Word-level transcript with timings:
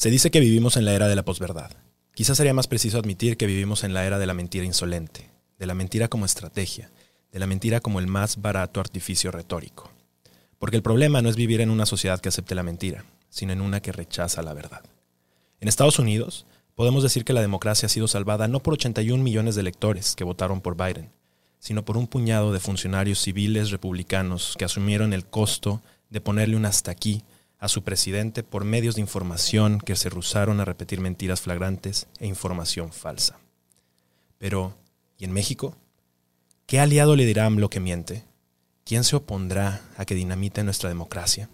Se 0.00 0.08
dice 0.08 0.30
que 0.30 0.40
vivimos 0.40 0.78
en 0.78 0.86
la 0.86 0.94
era 0.94 1.08
de 1.08 1.14
la 1.14 1.26
posverdad. 1.26 1.72
Quizás 2.14 2.38
sería 2.38 2.54
más 2.54 2.66
preciso 2.66 2.98
admitir 2.98 3.36
que 3.36 3.44
vivimos 3.44 3.84
en 3.84 3.92
la 3.92 4.06
era 4.06 4.18
de 4.18 4.24
la 4.24 4.32
mentira 4.32 4.64
insolente, 4.64 5.28
de 5.58 5.66
la 5.66 5.74
mentira 5.74 6.08
como 6.08 6.24
estrategia, 6.24 6.90
de 7.30 7.38
la 7.38 7.46
mentira 7.46 7.80
como 7.80 8.00
el 8.00 8.06
más 8.06 8.40
barato 8.40 8.80
artificio 8.80 9.30
retórico. 9.30 9.90
Porque 10.58 10.78
el 10.78 10.82
problema 10.82 11.20
no 11.20 11.28
es 11.28 11.36
vivir 11.36 11.60
en 11.60 11.68
una 11.68 11.84
sociedad 11.84 12.18
que 12.18 12.30
acepte 12.30 12.54
la 12.54 12.62
mentira, 12.62 13.04
sino 13.28 13.52
en 13.52 13.60
una 13.60 13.82
que 13.82 13.92
rechaza 13.92 14.40
la 14.40 14.54
verdad. 14.54 14.80
En 15.60 15.68
Estados 15.68 15.98
Unidos, 15.98 16.46
podemos 16.74 17.02
decir 17.02 17.26
que 17.26 17.34
la 17.34 17.42
democracia 17.42 17.84
ha 17.84 17.90
sido 17.90 18.08
salvada 18.08 18.48
no 18.48 18.60
por 18.60 18.72
81 18.72 19.22
millones 19.22 19.54
de 19.54 19.60
electores 19.60 20.16
que 20.16 20.24
votaron 20.24 20.62
por 20.62 20.78
Biden, 20.78 21.10
sino 21.58 21.84
por 21.84 21.98
un 21.98 22.06
puñado 22.06 22.54
de 22.54 22.60
funcionarios 22.60 23.18
civiles 23.18 23.70
republicanos 23.70 24.54
que 24.58 24.64
asumieron 24.64 25.12
el 25.12 25.26
costo 25.26 25.82
de 26.08 26.22
ponerle 26.22 26.56
un 26.56 26.64
hasta 26.64 26.90
aquí 26.90 27.22
a 27.60 27.68
su 27.68 27.84
presidente 27.84 28.42
por 28.42 28.64
medios 28.64 28.96
de 28.96 29.02
información 29.02 29.78
que 29.78 29.94
se 29.94 30.08
rusaron 30.08 30.60
a 30.60 30.64
repetir 30.64 31.00
mentiras 31.00 31.42
flagrantes 31.42 32.06
e 32.18 32.26
información 32.26 32.90
falsa. 32.90 33.38
Pero, 34.38 34.74
¿y 35.18 35.24
en 35.24 35.32
México? 35.32 35.76
¿Qué 36.66 36.80
aliado 36.80 37.16
le 37.16 37.26
dirá 37.26 37.44
AMLO 37.44 37.68
que 37.68 37.78
miente? 37.78 38.24
¿Quién 38.84 39.04
se 39.04 39.14
opondrá 39.14 39.82
a 39.96 40.04
que 40.06 40.14
dinamite 40.14 40.64
nuestra 40.64 40.88
democracia? 40.88 41.50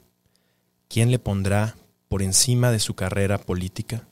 ¿Quién 0.89 1.11
le 1.11 1.19
pondrá 1.19 1.75
por 2.09 2.23
encima 2.23 2.71
de 2.71 2.79
su 2.79 2.95
carrera 2.95 3.39
política? 3.39 4.07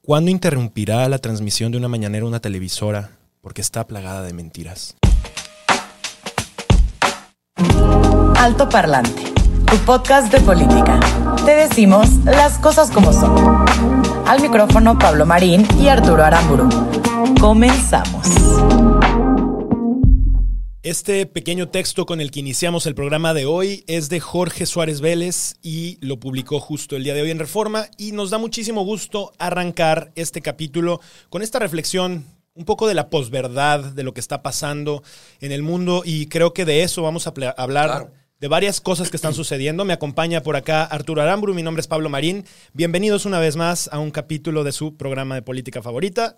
¿Cuándo 0.00 0.30
interrumpirá 0.30 1.08
la 1.08 1.18
transmisión 1.18 1.72
de 1.72 1.78
una 1.78 1.88
mañanera 1.88 2.24
una 2.24 2.40
televisora 2.40 3.18
porque 3.42 3.60
está 3.60 3.86
plagada 3.86 4.22
de 4.22 4.32
mentiras? 4.32 4.96
Alto 8.36 8.68
Parlante, 8.68 9.33
tu 9.74 9.80
podcast 9.84 10.32
de 10.32 10.40
política. 10.40 11.00
Te 11.44 11.52
decimos 11.52 12.08
las 12.24 12.58
cosas 12.58 12.92
como 12.92 13.12
son. 13.12 13.64
Al 14.24 14.40
micrófono 14.40 14.96
Pablo 14.96 15.26
Marín 15.26 15.66
y 15.80 15.88
Arturo 15.88 16.22
Aramburu. 16.22 16.68
Comenzamos. 17.40 18.24
Este 20.84 21.26
pequeño 21.26 21.70
texto 21.70 22.06
con 22.06 22.20
el 22.20 22.30
que 22.30 22.38
iniciamos 22.38 22.86
el 22.86 22.94
programa 22.94 23.34
de 23.34 23.46
hoy 23.46 23.82
es 23.88 24.08
de 24.08 24.20
Jorge 24.20 24.66
Suárez 24.66 25.00
Vélez 25.00 25.56
y 25.60 25.98
lo 26.00 26.20
publicó 26.20 26.60
justo 26.60 26.94
el 26.94 27.02
día 27.02 27.14
de 27.14 27.22
hoy 27.22 27.32
en 27.32 27.40
Reforma 27.40 27.86
y 27.96 28.12
nos 28.12 28.30
da 28.30 28.38
muchísimo 28.38 28.84
gusto 28.84 29.32
arrancar 29.38 30.12
este 30.14 30.40
capítulo 30.40 31.00
con 31.30 31.42
esta 31.42 31.58
reflexión 31.58 32.24
un 32.54 32.64
poco 32.64 32.86
de 32.86 32.94
la 32.94 33.10
posverdad, 33.10 33.80
de 33.80 34.04
lo 34.04 34.14
que 34.14 34.20
está 34.20 34.40
pasando 34.40 35.02
en 35.40 35.50
el 35.50 35.64
mundo 35.64 36.02
y 36.04 36.26
creo 36.26 36.52
que 36.52 36.64
de 36.64 36.84
eso 36.84 37.02
vamos 37.02 37.26
a 37.26 37.32
hablar. 37.56 37.86
Claro. 37.88 38.23
De 38.44 38.48
varias 38.48 38.82
cosas 38.82 39.08
que 39.08 39.16
están 39.16 39.32
sucediendo. 39.42 39.86
Me 39.86 39.94
acompaña 39.94 40.42
por 40.42 40.54
acá 40.54 40.84
Arturo 40.84 41.22
Aramburu, 41.22 41.54
mi 41.54 41.62
nombre 41.62 41.80
es 41.80 41.86
Pablo 41.86 42.10
Marín. 42.10 42.44
Bienvenidos 42.74 43.24
una 43.24 43.40
vez 43.40 43.56
más 43.56 43.88
a 43.90 43.98
un 43.98 44.10
capítulo 44.10 44.64
de 44.64 44.72
su 44.72 44.98
programa 44.98 45.34
de 45.34 45.40
política 45.40 45.80
favorita, 45.80 46.36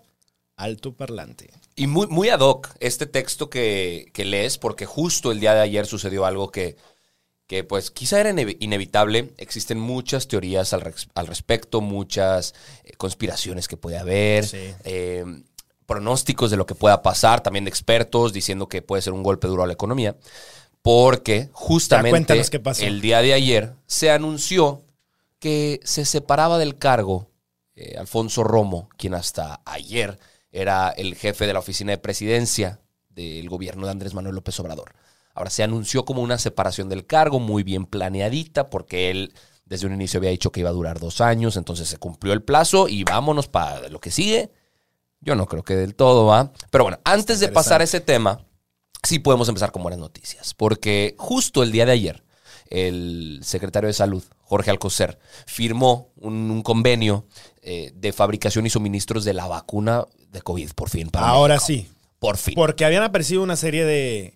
Alto 0.54 0.92
Parlante. 0.94 1.50
Y 1.74 1.88
muy, 1.88 2.06
muy 2.06 2.28
ad 2.28 2.38
hoc 2.38 2.68
este 2.78 3.06
texto 3.06 3.50
que, 3.50 4.06
que 4.12 4.24
lees, 4.24 4.56
porque 4.56 4.86
justo 4.86 5.32
el 5.32 5.40
día 5.40 5.52
de 5.54 5.62
ayer 5.62 5.84
sucedió 5.84 6.26
algo 6.26 6.52
que, 6.52 6.76
que 7.48 7.64
pues 7.64 7.90
quizá 7.90 8.20
era 8.20 8.30
ine- 8.30 8.56
inevitable. 8.60 9.32
Existen 9.36 9.80
muchas 9.80 10.28
teorías 10.28 10.72
al, 10.74 10.82
res- 10.82 11.08
al 11.16 11.26
respecto, 11.26 11.80
muchas 11.80 12.54
eh, 12.84 12.92
conspiraciones 12.96 13.66
que 13.66 13.76
puede 13.76 13.98
haber, 13.98 14.46
Sí. 14.46 14.58
eh, 14.84 15.24
pronósticos 15.86 16.52
de 16.52 16.56
lo 16.56 16.66
que 16.66 16.76
pueda 16.76 17.02
pasar, 17.02 17.42
también 17.42 17.64
de 17.64 17.70
expertos 17.70 18.32
diciendo 18.32 18.68
que 18.68 18.80
puede 18.80 19.02
ser 19.02 19.12
un 19.12 19.24
golpe 19.24 19.48
duro 19.48 19.64
a 19.64 19.66
la 19.66 19.72
economía, 19.72 20.14
porque 20.86 21.50
justamente 21.52 22.60
pasó. 22.60 22.84
el 22.84 23.00
día 23.00 23.20
de 23.20 23.32
ayer 23.32 23.74
se 23.88 24.12
anunció 24.12 24.84
que 25.40 25.80
se 25.82 26.04
separaba 26.04 26.58
del 26.58 26.78
cargo 26.78 27.28
eh, 27.74 27.96
Alfonso 27.98 28.44
Romo, 28.44 28.88
quien 28.96 29.14
hasta 29.14 29.62
ayer 29.64 30.16
era 30.52 30.90
el 30.90 31.16
jefe 31.16 31.44
de 31.48 31.54
la 31.54 31.58
oficina 31.58 31.90
de 31.90 31.98
presidencia 31.98 32.78
del 33.10 33.48
gobierno 33.48 33.86
de 33.86 33.90
Andrés 33.90 34.14
Manuel 34.14 34.36
López 34.36 34.60
Obrador. 34.60 34.94
Ahora 35.34 35.50
se 35.50 35.64
anunció 35.64 36.04
como 36.04 36.22
una 36.22 36.38
separación 36.38 36.88
del 36.88 37.04
cargo 37.04 37.40
muy 37.40 37.64
bien 37.64 37.86
planeadita 37.86 38.70
porque 38.70 39.10
él 39.10 39.34
desde 39.64 39.88
un 39.88 39.92
inicio 39.92 40.18
había 40.18 40.30
dicho 40.30 40.52
que 40.52 40.60
iba 40.60 40.70
a 40.70 40.72
durar 40.72 41.00
dos 41.00 41.20
años, 41.20 41.56
entonces 41.56 41.88
se 41.88 41.98
cumplió 41.98 42.32
el 42.32 42.44
plazo 42.44 42.86
y 42.86 43.02
vámonos 43.02 43.48
para 43.48 43.88
lo 43.88 43.98
que 43.98 44.12
sigue. 44.12 44.52
Yo 45.20 45.34
no 45.34 45.46
creo 45.46 45.64
que 45.64 45.74
del 45.74 45.96
todo 45.96 46.26
va. 46.26 46.52
Pero 46.70 46.84
bueno, 46.84 47.00
antes 47.02 47.40
de 47.40 47.48
pasar 47.48 47.80
a 47.80 47.84
ese 47.84 48.00
tema, 48.00 48.45
sí 49.06 49.18
podemos 49.18 49.48
empezar 49.48 49.72
con 49.72 49.82
buenas 49.82 50.00
noticias. 50.00 50.54
Porque 50.54 51.14
justo 51.18 51.62
el 51.62 51.72
día 51.72 51.86
de 51.86 51.92
ayer, 51.92 52.22
el 52.68 53.40
secretario 53.42 53.86
de 53.88 53.92
Salud, 53.92 54.22
Jorge 54.42 54.70
Alcocer, 54.70 55.18
firmó 55.46 56.10
un, 56.16 56.50
un 56.50 56.62
convenio 56.62 57.26
eh, 57.62 57.92
de 57.94 58.12
fabricación 58.12 58.66
y 58.66 58.70
suministros 58.70 59.24
de 59.24 59.34
la 59.34 59.46
vacuna 59.46 60.04
de 60.30 60.42
COVID, 60.42 60.72
por 60.72 60.90
fin. 60.90 61.08
para 61.10 61.28
Ahora 61.28 61.54
México. 61.54 61.66
sí. 61.66 61.92
Por 62.18 62.36
fin. 62.38 62.54
Porque 62.54 62.84
habían 62.84 63.02
aparecido 63.02 63.42
una 63.42 63.56
serie 63.56 63.84
de, 63.84 64.34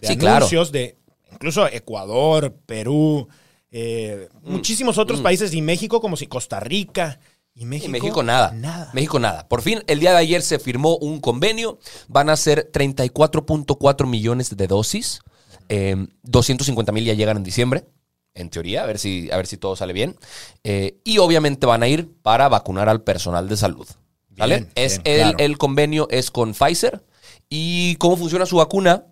de 0.00 0.08
Sí, 0.08 0.16
claro. 0.16 0.36
anuncios 0.36 0.70
de 0.70 0.96
incluso 1.32 1.66
Ecuador, 1.66 2.54
Perú, 2.66 3.26
eh, 3.70 4.28
Mm. 4.42 4.52
muchísimos 4.52 4.98
otros 4.98 5.20
países 5.22 5.54
y 5.54 5.62
México 5.62 6.00
como 6.00 6.16
si 6.16 6.26
Costa 6.26 6.60
Rica 6.60 7.18
y 7.54 7.64
México. 7.66 7.88
Y 7.88 7.92
México 7.92 8.22
nada. 8.22 8.52
Nada. 8.52 8.90
México 8.94 9.18
nada. 9.18 9.48
Por 9.48 9.62
fin, 9.62 9.82
el 9.86 10.00
día 10.00 10.12
de 10.12 10.18
ayer 10.18 10.42
se 10.42 10.58
firmó 10.58 10.96
un 10.96 11.20
convenio. 11.20 11.78
Van 12.08 12.30
a 12.30 12.36
ser 12.36 12.70
34.4 12.72 14.06
millones 14.06 14.56
de 14.56 14.66
dosis. 14.66 15.20
Eh, 15.68 16.06
250 16.22 16.92
mil 16.92 17.04
ya 17.04 17.14
llegan 17.14 17.36
en 17.36 17.44
diciembre. 17.44 17.86
En 18.34 18.48
teoría, 18.48 18.82
a 18.82 18.86
ver 18.86 18.98
si, 18.98 19.30
a 19.30 19.36
ver 19.36 19.46
si 19.46 19.58
todo 19.58 19.76
sale 19.76 19.92
bien. 19.92 20.16
Eh, 20.64 20.98
y 21.04 21.18
obviamente 21.18 21.66
van 21.66 21.82
a 21.82 21.88
ir 21.88 22.10
para 22.22 22.48
vacunar 22.48 22.88
al 22.88 23.02
personal 23.02 23.48
de 23.48 23.56
salud. 23.58 23.86
¿Vale? 24.30 24.56
Bien, 24.56 24.72
es 24.74 25.02
bien, 25.02 25.16
el, 25.16 25.22
claro. 25.22 25.38
el 25.38 25.58
convenio 25.58 26.08
es 26.10 26.30
con 26.30 26.54
Pfizer. 26.54 27.04
¿Y 27.50 27.96
cómo 27.96 28.16
funciona 28.16 28.46
su 28.46 28.56
vacuna? 28.56 29.04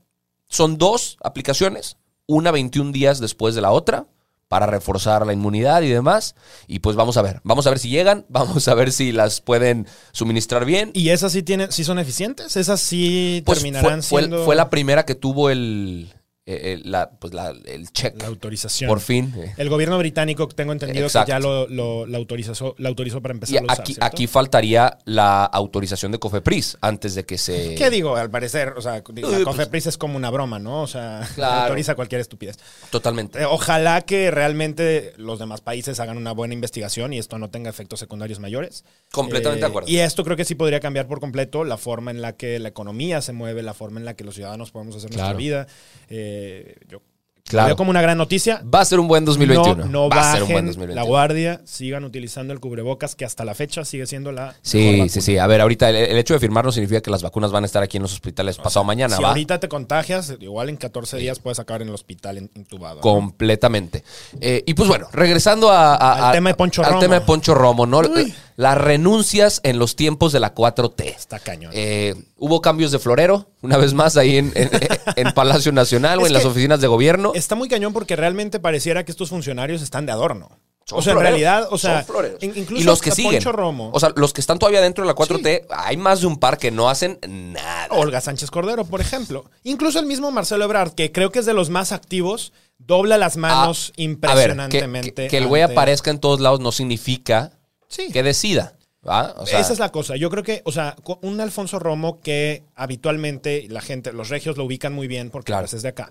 Son 0.49 0.79
dos 0.79 1.19
aplicaciones, 1.23 1.99
una 2.27 2.51
21 2.51 2.91
días 2.91 3.21
después 3.21 3.55
de 3.55 3.61
la 3.61 3.71
otra, 3.71 4.07
para 4.51 4.67
reforzar 4.67 5.25
la 5.25 5.33
inmunidad 5.33 5.81
y 5.83 5.91
demás. 5.91 6.35
Y 6.67 6.81
pues 6.81 6.97
vamos 6.97 7.17
a 7.17 7.23
ver, 7.23 7.41
vamos 7.45 7.69
a 7.69 7.71
ver 7.71 7.79
si 7.79 7.89
llegan, 7.89 8.27
vamos 8.29 8.67
a 8.67 8.75
ver 8.75 8.91
si 8.91 9.13
las 9.13 9.41
pueden 9.41 9.87
suministrar 10.11 10.65
bien. 10.65 10.91
¿Y 10.93 11.11
esas 11.11 11.31
sí, 11.31 11.45
tienen, 11.45 11.71
sí 11.71 11.85
son 11.85 12.01
eficientes? 12.01 12.57
¿Esas 12.57 12.81
sí 12.81 13.45
pues 13.47 13.59
terminarán 13.59 14.03
fue, 14.03 14.09
fue- 14.09 14.21
siendo 14.23 14.45
fue 14.45 14.57
la 14.57 14.69
primera 14.69 15.05
que 15.07 15.15
tuvo 15.15 15.51
el, 15.51 16.13
eh, 16.51 16.73
el- 16.73 16.91
la, 16.91 17.11
pues 17.11 17.33
la- 17.35 17.55
el 17.67 17.91
check. 17.93 18.21
la 18.21 18.29
autorización? 18.29 18.89
Por 18.89 19.01
fin. 19.01 19.33
eh. 19.37 19.55
El 19.57 19.69
gobierno 19.69 19.97
británico, 19.99 20.49
tengo 20.49 20.73
entendido 20.73 21.07
Exacto. 21.07 21.27
que 21.27 21.31
ya 21.33 21.39
lo, 21.39 21.69
lo- 21.69 22.07
la, 22.07 22.19
autorizó, 22.19 22.75
la 22.79 22.89
autorizó 22.89 23.21
para 23.23 23.35
Y 23.35 23.37
empezar 23.37 23.59
a 23.61 23.63
usar, 23.65 23.81
aquí, 23.81 23.95
¿cierto? 23.95 24.07
aquí 24.07 24.27
faltaría 24.27 24.99
la 25.05 25.45
autorización 25.45 26.13
de 26.13 26.19
Cofepris 26.19 26.77
antes 26.81 27.15
de 27.15 27.25
que 27.25 27.39
se... 27.39 27.75
¿Qué 27.79 27.91
digo? 27.91 28.17
Al 28.17 28.31
parecer, 28.31 28.75
o 28.77 28.83
sea, 28.83 28.93
la 28.93 28.99
Eh, 29.39 29.45
Cofepris 29.45 29.87
es 29.87 29.97
como 29.99 30.17
una 30.17 30.31
broma, 30.31 30.59
¿no? 30.59 30.83
O 30.83 30.87
sea, 30.87 31.27
Claro. 31.35 31.63
autoriza 31.63 31.95
cualquier 31.95 32.21
estupidez. 32.21 32.59
Totalmente. 32.91 33.41
Eh, 33.41 33.45
Ojalá 33.45 34.01
que 34.03 34.31
realmente 34.31 35.13
los 35.17 35.39
demás 35.39 35.61
países 35.61 36.01
hagan 36.01 36.17
una 36.17 36.33
buena 36.33 36.55
investigación 36.55 37.13
y 37.13 37.19
esto 37.19 37.39
no 37.39 37.51
tenga 37.51 37.71
efectos 37.71 38.01
secundarios 38.01 38.41
mayores. 38.41 38.85
Completamente 39.13 39.59
Eh, 39.59 39.61
de 39.61 39.67
acuerdo. 39.67 39.89
Y 39.91 39.99
esto 39.99 40.25
creo 40.25 40.37
que 40.37 40.45
sí 40.45 40.55
podría 40.55 40.81
cambiar 40.81 41.07
por 41.07 41.21
completo 41.21 41.65
la 41.65 41.77
forma 41.77 42.11
en 42.11 42.23
la 42.23 42.33
que 42.37 42.59
la 42.59 42.69
economía 42.69 43.21
se 43.21 43.33
mueve, 43.33 43.63
la 43.63 43.75
forma 43.75 44.01
en 44.01 44.07
la 44.07 44.15
que 44.15 44.25
los 44.25 44.35
ciudadanos 44.35 44.71
podemos 44.71 44.97
hacer 44.97 45.11
nuestra 45.11 45.33
vida. 45.35 45.67
Eh, 46.09 46.40
yo 46.89 47.01
Claro. 47.49 47.67
veo 47.67 47.77
como 47.77 47.91
una 47.91 48.01
gran 48.01 48.17
noticia. 48.17 48.63
Va 48.73 48.81
a 48.81 48.85
ser 48.85 49.01
un 49.01 49.09
buen 49.09 49.25
2021. 49.25 49.75
No, 49.87 49.91
no 49.91 50.09
Va 50.09 50.31
a 50.31 50.33
ser 50.35 50.43
un 50.45 50.51
buen 50.51 50.67
bajen 50.67 50.67
2021. 50.67 50.95
la 50.95 51.03
guardia, 51.03 51.61
sigan 51.65 52.05
utilizando 52.05 52.53
el 52.53 52.61
cubrebocas, 52.61 53.17
que 53.17 53.25
hasta 53.25 53.45
la 53.45 53.55
fecha 53.57 53.85
sigue 53.85 54.07
siendo 54.07 54.31
la. 54.31 54.55
Sí, 54.63 55.09
sí, 55.09 55.21
sí. 55.21 55.37
A 55.37 55.49
ver, 55.49 55.61
ahorita 55.61 55.91
el, 55.91 55.97
el 55.97 56.17
hecho 56.17 56.33
de 56.35 56.39
firmar 56.39 56.65
no 56.65 56.71
significa 56.71 57.01
que 57.01 57.11
las 57.11 57.23
vacunas 57.25 57.51
van 57.51 57.65
a 57.65 57.67
estar 57.67 57.83
aquí 57.83 57.97
en 57.97 58.05
los 58.05 58.13
hospitales 58.13 58.57
pasado 58.57 58.85
mañana, 58.85 59.17
Si 59.17 59.23
¿va? 59.25 59.31
ahorita 59.31 59.59
te 59.59 59.69
contagias, 59.69 60.33
igual 60.39 60.69
en 60.69 60.77
14 60.77 61.17
días 61.17 61.41
puedes 61.41 61.59
acabar 61.59 61.83
en 61.83 61.89
el 61.89 61.95
hospital 61.95 62.39
intubado. 62.39 63.01
Completamente. 63.01 64.05
Eh, 64.41 64.63
y 64.65 64.75
pues 64.75 64.89
bueno, 64.89 65.09
regresando 65.13 65.71
a, 65.71 65.97
a- 65.97 66.13
Al 66.13 66.25
a- 66.27 66.33
tema 66.33 66.51
de 66.51 66.55
Poncho 66.55 66.83
al 66.85 66.89
Romo. 66.91 67.01
tema 67.01 67.15
de 67.17 67.21
Poncho 67.23 67.53
Romo, 67.55 67.85
¿no? 67.85 67.99
Uy. 67.99 68.33
Las 68.61 68.77
renuncias 68.77 69.61
en 69.65 69.79
los 69.79 69.97
tiempos 69.97 70.33
de 70.33 70.41
la 70.41 70.55
4T. 70.55 71.03
Está 71.05 71.39
cañón. 71.39 71.73
Eh, 71.75 72.15
hubo 72.37 72.61
cambios 72.61 72.93
de 72.93 72.99
florero, 72.99 73.49
una 73.63 73.79
vez 73.79 73.95
más, 73.95 74.17
ahí 74.19 74.37
en, 74.37 74.53
en- 74.55 74.71
en 75.17 75.33
Palacio 75.33 75.73
Nacional 75.73 76.19
o 76.21 76.27
en 76.27 76.33
las 76.35 76.45
oficinas 76.45 76.81
de 76.81 76.87
gobierno. 76.87 77.33
Está 77.35 77.55
muy 77.55 77.69
cañón 77.69 77.93
porque 77.95 78.17
realmente 78.17 78.61
pareciera 78.61 79.05
que 79.05 79.13
estos 79.13 79.31
funcionarios 79.31 79.81
están 79.81 80.05
de 80.05 80.13
adorno. 80.13 80.59
Son 80.85 80.99
o 80.99 81.03
sea, 81.03 81.13
en 81.13 81.21
realidad, 81.21 81.69
o 81.71 81.79
sea, 81.79 82.05
incluso 82.41 82.75
y 82.83 82.85
los 82.85 83.01
que 83.01 83.13
siguen. 83.13 83.35
Poncho 83.35 83.53
Romo, 83.53 83.91
O 83.95 84.01
sea, 84.01 84.13
los 84.17 84.33
que 84.33 84.41
están 84.41 84.59
todavía 84.59 84.81
dentro 84.81 85.05
de 85.05 85.09
la 85.09 85.15
4T, 85.15 85.67
hay 85.71 85.97
más 85.97 86.21
de 86.21 86.27
un 86.27 86.37
par 86.39 86.59
que 86.59 86.71
no 86.73 86.89
hacen 86.91 87.19
nada. 87.29 87.87
Olga 87.91 88.21
Sánchez 88.21 88.51
Cordero, 88.51 88.85
por 88.85 89.01
ejemplo. 89.01 89.45
Incluso 89.63 90.01
el 90.01 90.07
mismo 90.07 90.31
Marcelo 90.33 90.65
Ebrard, 90.65 90.93
que 90.95 91.13
creo 91.13 91.31
que 91.31 91.39
es 91.39 91.47
de 91.47 91.55
los 91.55 91.71
más 91.71 91.93
activos, 91.93 92.53
dobla 92.79 93.19
las 93.19 93.37
manos 93.37 93.93
Ah, 93.93 93.93
a 93.93 93.95
ver, 93.95 93.95
que- 93.97 94.03
impresionantemente. 94.03 95.13
que, 95.15 95.29
que 95.29 95.39
el 95.39 95.47
güey 95.47 95.63
ante- 95.63 95.75
aparezca 95.75 96.11
en 96.11 96.19
todos 96.19 96.41
lados 96.41 96.59
no 96.61 96.73
significa 96.73 97.53
Sí. 97.91 98.09
que 98.11 98.23
decida. 98.23 98.77
¿va? 99.07 99.35
O 99.37 99.47
sea, 99.47 99.61
Esa 99.61 99.73
es 99.75 99.79
la 99.79 99.91
cosa. 99.93 100.17
Yo 100.17 100.31
creo 100.31 100.43
que, 100.43 100.63
o 100.65 100.73
sea, 100.73 100.97
un 101.23 101.41
Alfonso 101.41 101.79
Romo 101.79 102.21
que 102.21 102.65
habitualmente 102.75 103.67
la 103.69 103.81
gente, 103.83 104.13
los 104.13 104.29
regios 104.31 104.57
lo 104.57 104.65
ubican 104.65 104.93
muy 104.95 105.07
bien 105.09 105.29
porque 105.31 105.47
Claro. 105.53 105.63
pues, 105.65 105.75
es 105.75 105.83
de 105.83 105.89
acá. 105.91 106.11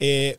eh, 0.00 0.38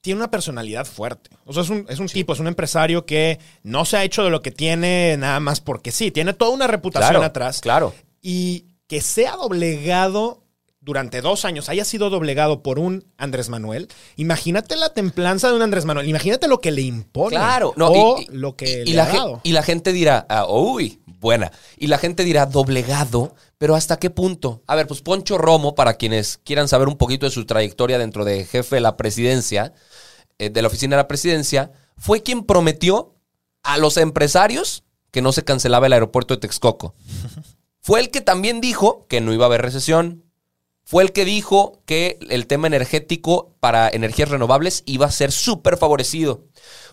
tiene 0.00 0.18
una 0.20 0.30
personalidad 0.30 0.84
fuerte. 0.84 1.30
O 1.46 1.52
sea, 1.52 1.64
es 1.64 1.70
un, 1.70 1.84
es 1.88 1.98
un 1.98 2.06
tipo, 2.06 2.32
es 2.32 2.38
un 2.38 2.46
empresario 2.46 3.04
que 3.04 3.40
no 3.64 3.84
se 3.84 3.96
ha 3.96 4.04
hecho 4.04 4.22
de 4.22 4.30
lo 4.30 4.40
que 4.40 4.52
tiene 4.52 5.16
nada 5.16 5.40
más 5.40 5.60
porque 5.60 5.90
sí. 5.90 6.12
Tiene 6.12 6.32
toda 6.32 6.52
una 6.52 6.68
reputación 6.68 7.10
claro, 7.10 7.24
atrás. 7.24 7.60
Claro. 7.60 7.92
Y 8.22 8.66
que 8.86 9.00
sea 9.00 9.34
doblegado 9.34 10.44
durante 10.86 11.20
dos 11.20 11.44
años, 11.44 11.68
haya 11.68 11.84
sido 11.84 12.08
doblegado 12.10 12.62
por 12.62 12.78
un 12.78 13.04
Andrés 13.18 13.48
Manuel. 13.48 13.88
Imagínate 14.14 14.76
la 14.76 14.94
templanza 14.94 15.48
de 15.50 15.56
un 15.56 15.62
Andrés 15.62 15.84
Manuel. 15.84 16.08
Imagínate 16.08 16.46
lo 16.46 16.60
que 16.60 16.70
le 16.70 16.82
impone. 16.82 17.36
Claro. 17.36 17.74
No, 17.76 17.88
o 17.88 18.20
y, 18.20 18.22
y- 18.22 18.26
lo 18.30 18.54
que 18.56 18.82
y 18.86 18.90
le 18.90 18.94
la 18.94 19.02
ha 19.02 19.06
gen- 19.06 19.16
dado. 19.16 19.40
y 19.42 19.50
la 19.52 19.62
gente 19.64 19.92
dirá, 19.92 20.24
ah, 20.28 20.46
uy, 20.48 21.00
buena. 21.18 21.50
Y 21.76 21.88
la 21.88 21.98
gente 21.98 22.22
dirá, 22.22 22.46
doblegado, 22.46 23.34
pero 23.58 23.74
¿hasta 23.74 23.98
qué 23.98 24.10
punto? 24.10 24.62
A 24.68 24.76
ver, 24.76 24.86
pues 24.86 25.02
Poncho 25.02 25.36
Romo, 25.38 25.74
para 25.74 25.94
quienes 25.94 26.38
quieran 26.38 26.68
saber 26.68 26.86
un 26.86 26.96
poquito 26.96 27.26
de 27.26 27.32
su 27.32 27.44
trayectoria 27.46 27.98
dentro 27.98 28.24
de 28.24 28.44
jefe 28.44 28.76
de 28.76 28.80
la 28.80 28.96
presidencia, 28.96 29.72
eh, 30.38 30.50
de 30.50 30.62
la 30.62 30.68
oficina 30.68 30.94
de 30.96 31.02
la 31.02 31.08
presidencia, 31.08 31.72
fue 31.98 32.22
quien 32.22 32.44
prometió 32.44 33.16
a 33.64 33.76
los 33.76 33.96
empresarios 33.96 34.84
que 35.10 35.20
no 35.20 35.32
se 35.32 35.42
cancelaba 35.42 35.86
el 35.88 35.94
aeropuerto 35.94 36.34
de 36.34 36.40
Texcoco. 36.42 36.94
Fue 37.80 38.00
el 38.00 38.10
que 38.10 38.20
también 38.20 38.60
dijo 38.60 39.06
que 39.08 39.20
no 39.20 39.32
iba 39.32 39.44
a 39.44 39.46
haber 39.46 39.62
recesión. 39.62 40.24
Fue 40.88 41.02
el 41.02 41.12
que 41.12 41.24
dijo 41.24 41.82
que 41.84 42.16
el 42.30 42.46
tema 42.46 42.68
energético 42.68 43.52
para 43.58 43.88
energías 43.88 44.28
renovables 44.28 44.84
iba 44.86 45.06
a 45.06 45.10
ser 45.10 45.32
súper 45.32 45.76
favorecido. 45.76 46.44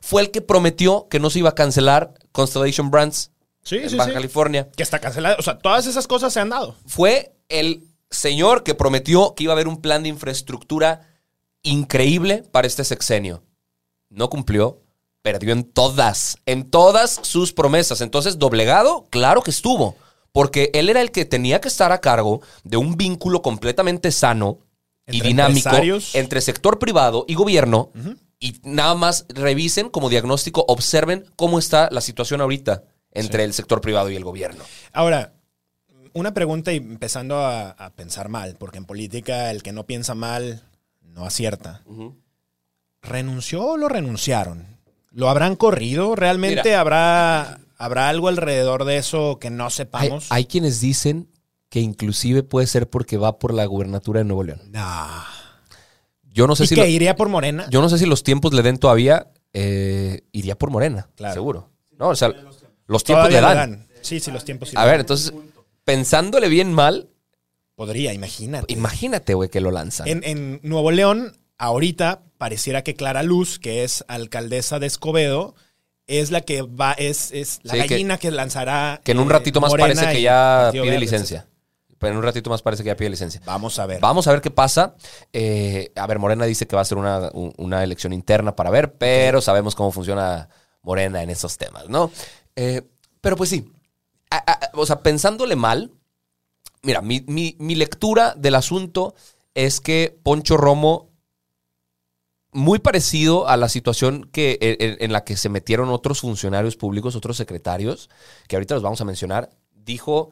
Fue 0.02 0.24
el 0.24 0.32
que 0.32 0.42
prometió 0.42 1.08
que 1.10 1.20
no 1.20 1.30
se 1.30 1.40
iba 1.40 1.50
a 1.50 1.56
cancelar 1.56 2.16
Constellation 2.32 2.90
Brands 2.90 3.30
Sí, 3.64 3.78
en 3.78 3.90
sí, 3.90 3.96
Baja 3.96 4.10
sí. 4.10 4.14
California. 4.16 4.70
Que 4.76 4.84
está 4.84 5.00
cancelado. 5.00 5.38
O 5.40 5.42
sea, 5.42 5.58
todas 5.58 5.86
esas 5.88 6.08
cosas 6.08 6.34
se 6.34 6.40
han 6.40 6.50
dado. 6.50 6.76
Fue 6.86 7.36
el 7.50 7.84
señor 8.10 8.64
que 8.64 8.76
prometió 8.76 9.36
que 9.36 9.44
iba 9.44 9.54
a 9.54 9.56
haber 9.56 9.68
un 9.68 9.82
plan 9.82 10.04
de 10.04 10.10
infraestructura 10.10 11.08
increíble 11.62 12.44
para 12.52 12.68
este 12.68 12.84
sexenio. 12.84 13.44
No 14.10 14.30
cumplió, 14.30 14.82
perdió 15.22 15.54
en 15.54 15.64
todas, 15.64 16.38
en 16.46 16.70
todas 16.70 17.20
sus 17.24 17.54
promesas. 17.54 18.02
Entonces, 18.02 18.38
doblegado, 18.38 19.08
claro 19.10 19.42
que 19.42 19.52
estuvo, 19.52 19.96
porque 20.34 20.70
él 20.74 20.90
era 20.90 21.00
el 21.00 21.12
que 21.12 21.24
tenía 21.24 21.62
que 21.62 21.70
estar 21.70 21.94
a 21.94 22.02
cargo 22.02 22.42
de 22.66 22.76
un 22.76 22.98
vínculo 22.98 23.42
completamente 23.42 24.12
sano 24.12 24.60
y 25.08 25.18
Entre 25.18 25.30
dinámico 25.30 25.70
entre 26.14 26.42
sector 26.42 26.80
privado 26.80 27.24
y 27.28 27.36
gobierno. 27.36 27.92
Y 28.40 28.60
nada 28.64 28.96
más 28.96 29.26
revisen 29.30 29.90
como 29.90 30.10
diagnóstico, 30.10 30.66
observen 30.68 31.26
cómo 31.38 31.60
está 31.60 31.88
la 31.92 32.02
situación 32.02 32.42
ahorita 32.42 32.84
entre 33.12 33.46
el 33.46 33.54
sector 33.54 33.80
privado 33.80 34.10
y 34.10 34.18
el 34.18 34.26
gobierno. 34.26 34.66
Ahora, 34.92 35.34
una 36.12 36.34
pregunta 36.34 36.74
y 36.74 36.78
empezando 36.78 37.38
a, 37.38 37.70
a 37.70 37.92
pensar 37.92 38.28
mal, 38.28 38.58
porque 38.60 38.80
en 38.80 38.86
política 38.86 39.50
el 39.52 39.64
que 39.64 39.72
no 39.72 39.86
piensa 39.86 40.14
mal 40.14 40.64
no 41.14 41.26
acierta. 41.26 41.84
¿Renunció 43.02 43.66
o 43.66 43.78
lo 43.78 43.88
renunciaron? 43.88 44.66
¿Lo 45.12 45.30
habrán 45.30 45.56
corrido? 45.56 46.16
¿Realmente 46.16 46.70
Mira. 46.70 46.80
habrá, 46.80 47.60
habrá 47.78 48.10
algo 48.10 48.28
alrededor 48.28 48.86
de 48.86 48.98
eso 48.98 49.38
que 49.40 49.50
no 49.50 49.70
sepamos? 49.70 50.28
hay 50.32 50.46
quienes 50.46 50.80
dicen 50.82 51.30
que 51.70 51.80
inclusive 51.80 52.44
puede 52.44 52.68
ser 52.68 52.90
porque 52.90 53.18
va 53.18 53.40
por 53.40 53.54
la 53.54 53.66
gubernatura 53.66 54.20
de 54.20 54.26
Nuevo 54.26 54.44
León. 54.44 54.62
Nah. 54.70 55.24
Yo 56.32 56.48
no 56.48 56.56
sé 56.56 56.64
¿Y 56.64 56.68
si 56.68 56.76
que 56.76 56.82
lo- 56.82 56.88
iría 56.88 57.16
por 57.16 57.30
Morena? 57.30 57.68
yo 57.70 57.82
no 57.82 57.90
sé 57.90 57.98
si 57.98 58.06
los 58.06 58.24
tiempos 58.24 58.54
le 58.54 58.62
den 58.62 58.78
todavía. 58.78 59.28
eh, 59.56 60.22
iría 60.32 60.58
por 60.58 60.72
Morena, 60.72 61.10
Claro. 61.16 61.34
seguro. 61.36 61.70
No, 62.00 62.10
o 62.10 62.16
sea, 62.16 62.30
los 62.88 63.04
tiempos 63.04 63.28
Todavía 63.30 63.42
le 63.50 63.56
dan. 63.56 63.88
Sí, 64.02 64.20
sí, 64.20 64.32
los 64.32 64.44
tiempos 64.44 64.70
sí 64.70 64.76
A 64.76 64.84
ver, 64.86 65.00
entonces, 65.02 65.32
pensándole 65.84 66.50
bien 66.50 66.74
mal, 66.74 67.10
Podría, 67.76 68.14
imagínate. 68.14 68.74
imagínate, 68.74 69.34
güey, 69.36 69.50
que 69.50 69.62
lo 69.62 69.70
lanzan. 69.70 70.08
En, 70.08 70.24
en 70.24 70.60
Nuevo 70.64 70.90
León, 70.92 71.38
ahorita 71.60 72.24
pareciera 72.40 72.84
que 72.84 72.96
Clara 72.96 73.22
Luz, 73.24 73.60
que 73.60 73.84
es 73.84 74.04
alcaldesa 74.08 74.80
de 74.80 74.88
Escobedo, 74.88 75.54
es 76.08 76.32
la 76.32 76.42
que 76.42 76.62
va, 76.62 76.94
es, 76.94 77.32
es 77.32 77.60
la 77.64 77.74
Sí, 77.74 77.80
gallina 77.80 78.18
que, 78.18 78.32
lanzará. 78.32 79.02
que 79.04 79.12
en 79.14 79.20
un 79.20 79.30
eh, 79.30 79.34
ratito 79.34 79.62
más 79.62 79.74
parece 79.74 80.08
que 80.12 80.22
ya 80.22 80.70
pide 80.72 80.82
Verde, 80.84 81.00
licencia. 81.00 81.48
Pero 81.98 82.12
en 82.14 82.18
un 82.18 82.24
ratito 82.24 82.50
más 82.50 82.62
parece 82.62 82.84
que 82.84 82.88
ya 82.88 82.98
pide 82.98 83.10
licencia. 83.10 83.42
Vamos 83.46 83.80
a 83.80 83.86
ver. 83.86 84.02
Vamos 84.02 84.28
a 84.28 84.32
ver 84.32 84.42
qué 84.42 84.52
pasa. 84.52 84.96
Eh, 85.32 85.92
a 85.96 86.06
ver, 86.06 86.20
Morena 86.20 86.44
dice 86.46 86.68
que 86.68 86.76
va 86.76 86.82
a 86.82 86.86
ser 86.86 86.98
una, 86.98 87.30
un- 87.34 87.54
una 87.58 87.82
elección 87.84 88.12
interna 88.12 88.56
para 88.56 88.70
ver, 88.70 88.94
pero 88.96 89.40
sabemos 89.42 89.74
cómo 89.76 89.92
funciona 89.92 90.50
Morena 90.82 91.24
en 91.24 91.30
esos 91.30 91.58
temas, 91.58 91.88
¿no? 91.88 92.12
Eh, 92.58 92.82
pero 93.22 93.38
pues 93.38 93.50
sí. 93.50 93.72
A- 94.30 94.52
a- 94.52 94.72
o 94.74 94.86
sea, 94.86 95.00
pensándole 95.00 95.56
mal, 95.56 95.92
mira, 96.82 97.02
mi, 97.02 97.24
mi- 97.28 97.56
mi 97.60 97.76
lectura 97.76 98.34
del 98.36 98.56
asunto 98.56 99.16
es 99.54 99.80
que 99.80 100.18
Poncho 100.24 100.58
Romo, 100.58 101.10
muy 102.54 102.80
parecido 102.80 103.48
a 103.48 103.58
la 103.58 103.70
situación 103.70 104.30
que, 104.32 104.58
en, 104.62 104.98
en 105.00 105.12
la 105.12 105.24
que 105.24 105.38
se 105.38 105.50
metieron 105.50 105.90
otros 105.90 106.22
funcionarios 106.22 106.76
públicos, 106.76 107.16
otros 107.16 107.38
secretarios, 107.38 108.10
que 108.48 108.56
ahorita 108.56 108.76
los 108.76 108.84
vamos 108.84 109.02
a 109.02 109.06
mencionar, 109.06 109.50
dijo 109.74 110.32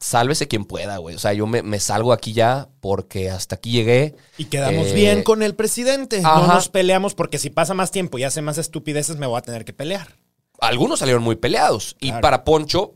sálvese 0.00 0.48
quien 0.48 0.64
pueda, 0.64 0.96
güey. 0.96 1.14
O 1.14 1.18
sea, 1.18 1.34
yo 1.34 1.46
me, 1.46 1.62
me 1.62 1.78
salgo 1.78 2.12
aquí 2.12 2.32
ya 2.32 2.68
porque 2.80 3.30
hasta 3.30 3.56
aquí 3.56 3.70
llegué. 3.70 4.16
Y 4.38 4.46
quedamos 4.46 4.88
Eh, 4.88 4.94
bien 4.94 5.22
con 5.22 5.42
el 5.42 5.54
presidente. 5.54 6.22
No 6.22 6.46
nos 6.46 6.68
peleamos 6.70 7.14
porque 7.14 7.38
si 7.38 7.50
pasa 7.50 7.74
más 7.74 7.90
tiempo 7.90 8.18
y 8.18 8.24
hace 8.24 8.40
más 8.40 8.58
estupideces 8.58 9.16
me 9.18 9.26
voy 9.26 9.38
a 9.38 9.42
tener 9.42 9.64
que 9.64 9.74
pelear. 9.74 10.16
Algunos 10.58 10.98
salieron 10.98 11.22
muy 11.22 11.36
peleados. 11.36 11.96
Y 12.00 12.12
para 12.12 12.44
Poncho, 12.44 12.94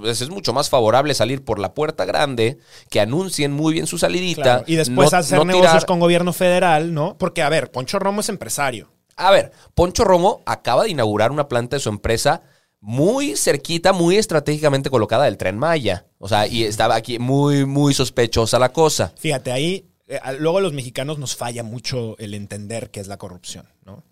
pues 0.00 0.20
es 0.22 0.28
mucho 0.30 0.52
más 0.52 0.68
favorable 0.70 1.14
salir 1.14 1.44
por 1.44 1.58
la 1.58 1.74
puerta 1.74 2.04
grande, 2.04 2.58
que 2.90 3.00
anuncien 3.00 3.52
muy 3.52 3.74
bien 3.74 3.86
su 3.86 3.98
salidita. 3.98 4.42
Claro. 4.42 4.64
Y 4.66 4.76
después 4.76 5.12
no- 5.12 5.18
hacer 5.18 5.38
no 5.38 5.44
negocios 5.44 5.72
tirar- 5.72 5.86
con 5.86 6.00
gobierno 6.00 6.32
federal, 6.32 6.94
¿no? 6.94 7.16
Porque, 7.18 7.42
a 7.42 7.48
ver, 7.48 7.70
Poncho 7.70 7.98
Romo 7.98 8.20
es 8.20 8.28
empresario. 8.28 8.90
A 9.16 9.30
ver, 9.30 9.52
Poncho 9.74 10.04
Romo 10.04 10.42
acaba 10.46 10.84
de 10.84 10.90
inaugurar 10.90 11.30
una 11.32 11.48
planta 11.48 11.76
de 11.76 11.80
su 11.80 11.88
empresa 11.88 12.42
muy 12.80 13.34
cerquita, 13.36 13.92
muy 13.92 14.16
estratégicamente 14.16 14.90
colocada 14.90 15.24
del 15.24 15.38
tren 15.38 15.58
Maya. 15.58 16.06
O 16.18 16.28
sea, 16.28 16.46
y 16.46 16.64
estaba 16.64 16.94
aquí 16.94 17.18
muy, 17.18 17.64
muy 17.64 17.94
sospechosa 17.94 18.58
la 18.58 18.72
cosa. 18.72 19.12
Fíjate, 19.18 19.50
ahí 19.52 19.88
eh, 20.08 20.20
luego 20.38 20.58
a 20.58 20.60
los 20.60 20.72
mexicanos 20.72 21.18
nos 21.18 21.34
falla 21.34 21.62
mucho 21.62 22.16
el 22.18 22.34
entender 22.34 22.90
qué 22.90 23.00
es 23.00 23.08
la 23.08 23.16
corrupción, 23.16 23.66
¿no? 23.84 24.04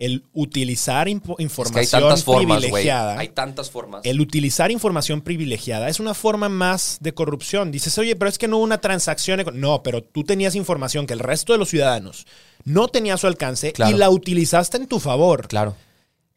El 0.00 0.24
utilizar 0.32 1.06
impo- 1.08 1.36
Es 1.38 1.52
que 1.70 1.78
hay 1.78 1.84
información 1.84 2.18
formas, 2.24 2.58
privilegiada. 2.58 3.18
Hay 3.18 3.28
tantas 3.28 3.70
formas. 3.70 4.00
El 4.04 4.20
utilizar 4.20 4.70
información 4.72 5.20
privilegiada 5.20 5.88
es 5.90 6.00
una 6.00 6.14
forma 6.14 6.48
más 6.48 6.96
de 7.00 7.12
corrupción. 7.14 7.70
Dices, 7.70 7.96
oye, 7.98 8.16
pero 8.16 8.28
es 8.30 8.38
que 8.38 8.48
no 8.48 8.56
hubo 8.56 8.64
una 8.64 8.80
transacción. 8.80 9.40
eco-". 9.40 9.52
No, 9.52 9.82
pero 9.82 10.02
tú 10.02 10.24
tenías 10.24 10.54
información 10.54 11.06
que 11.06 11.12
el 11.12 11.20
resto 11.20 11.52
de 11.52 11.58
los 11.58 11.68
ciudadanos 11.68 12.26
no 12.64 12.88
tenía 12.88 13.14
a 13.14 13.18
su 13.18 13.26
alcance 13.26 13.72
Claro. 13.72 13.94
y 13.94 13.98
la 13.98 14.10
utilizaste 14.10 14.78
en 14.78 14.86
tu 14.86 14.98
favor. 15.00 15.46
Claro. 15.48 15.76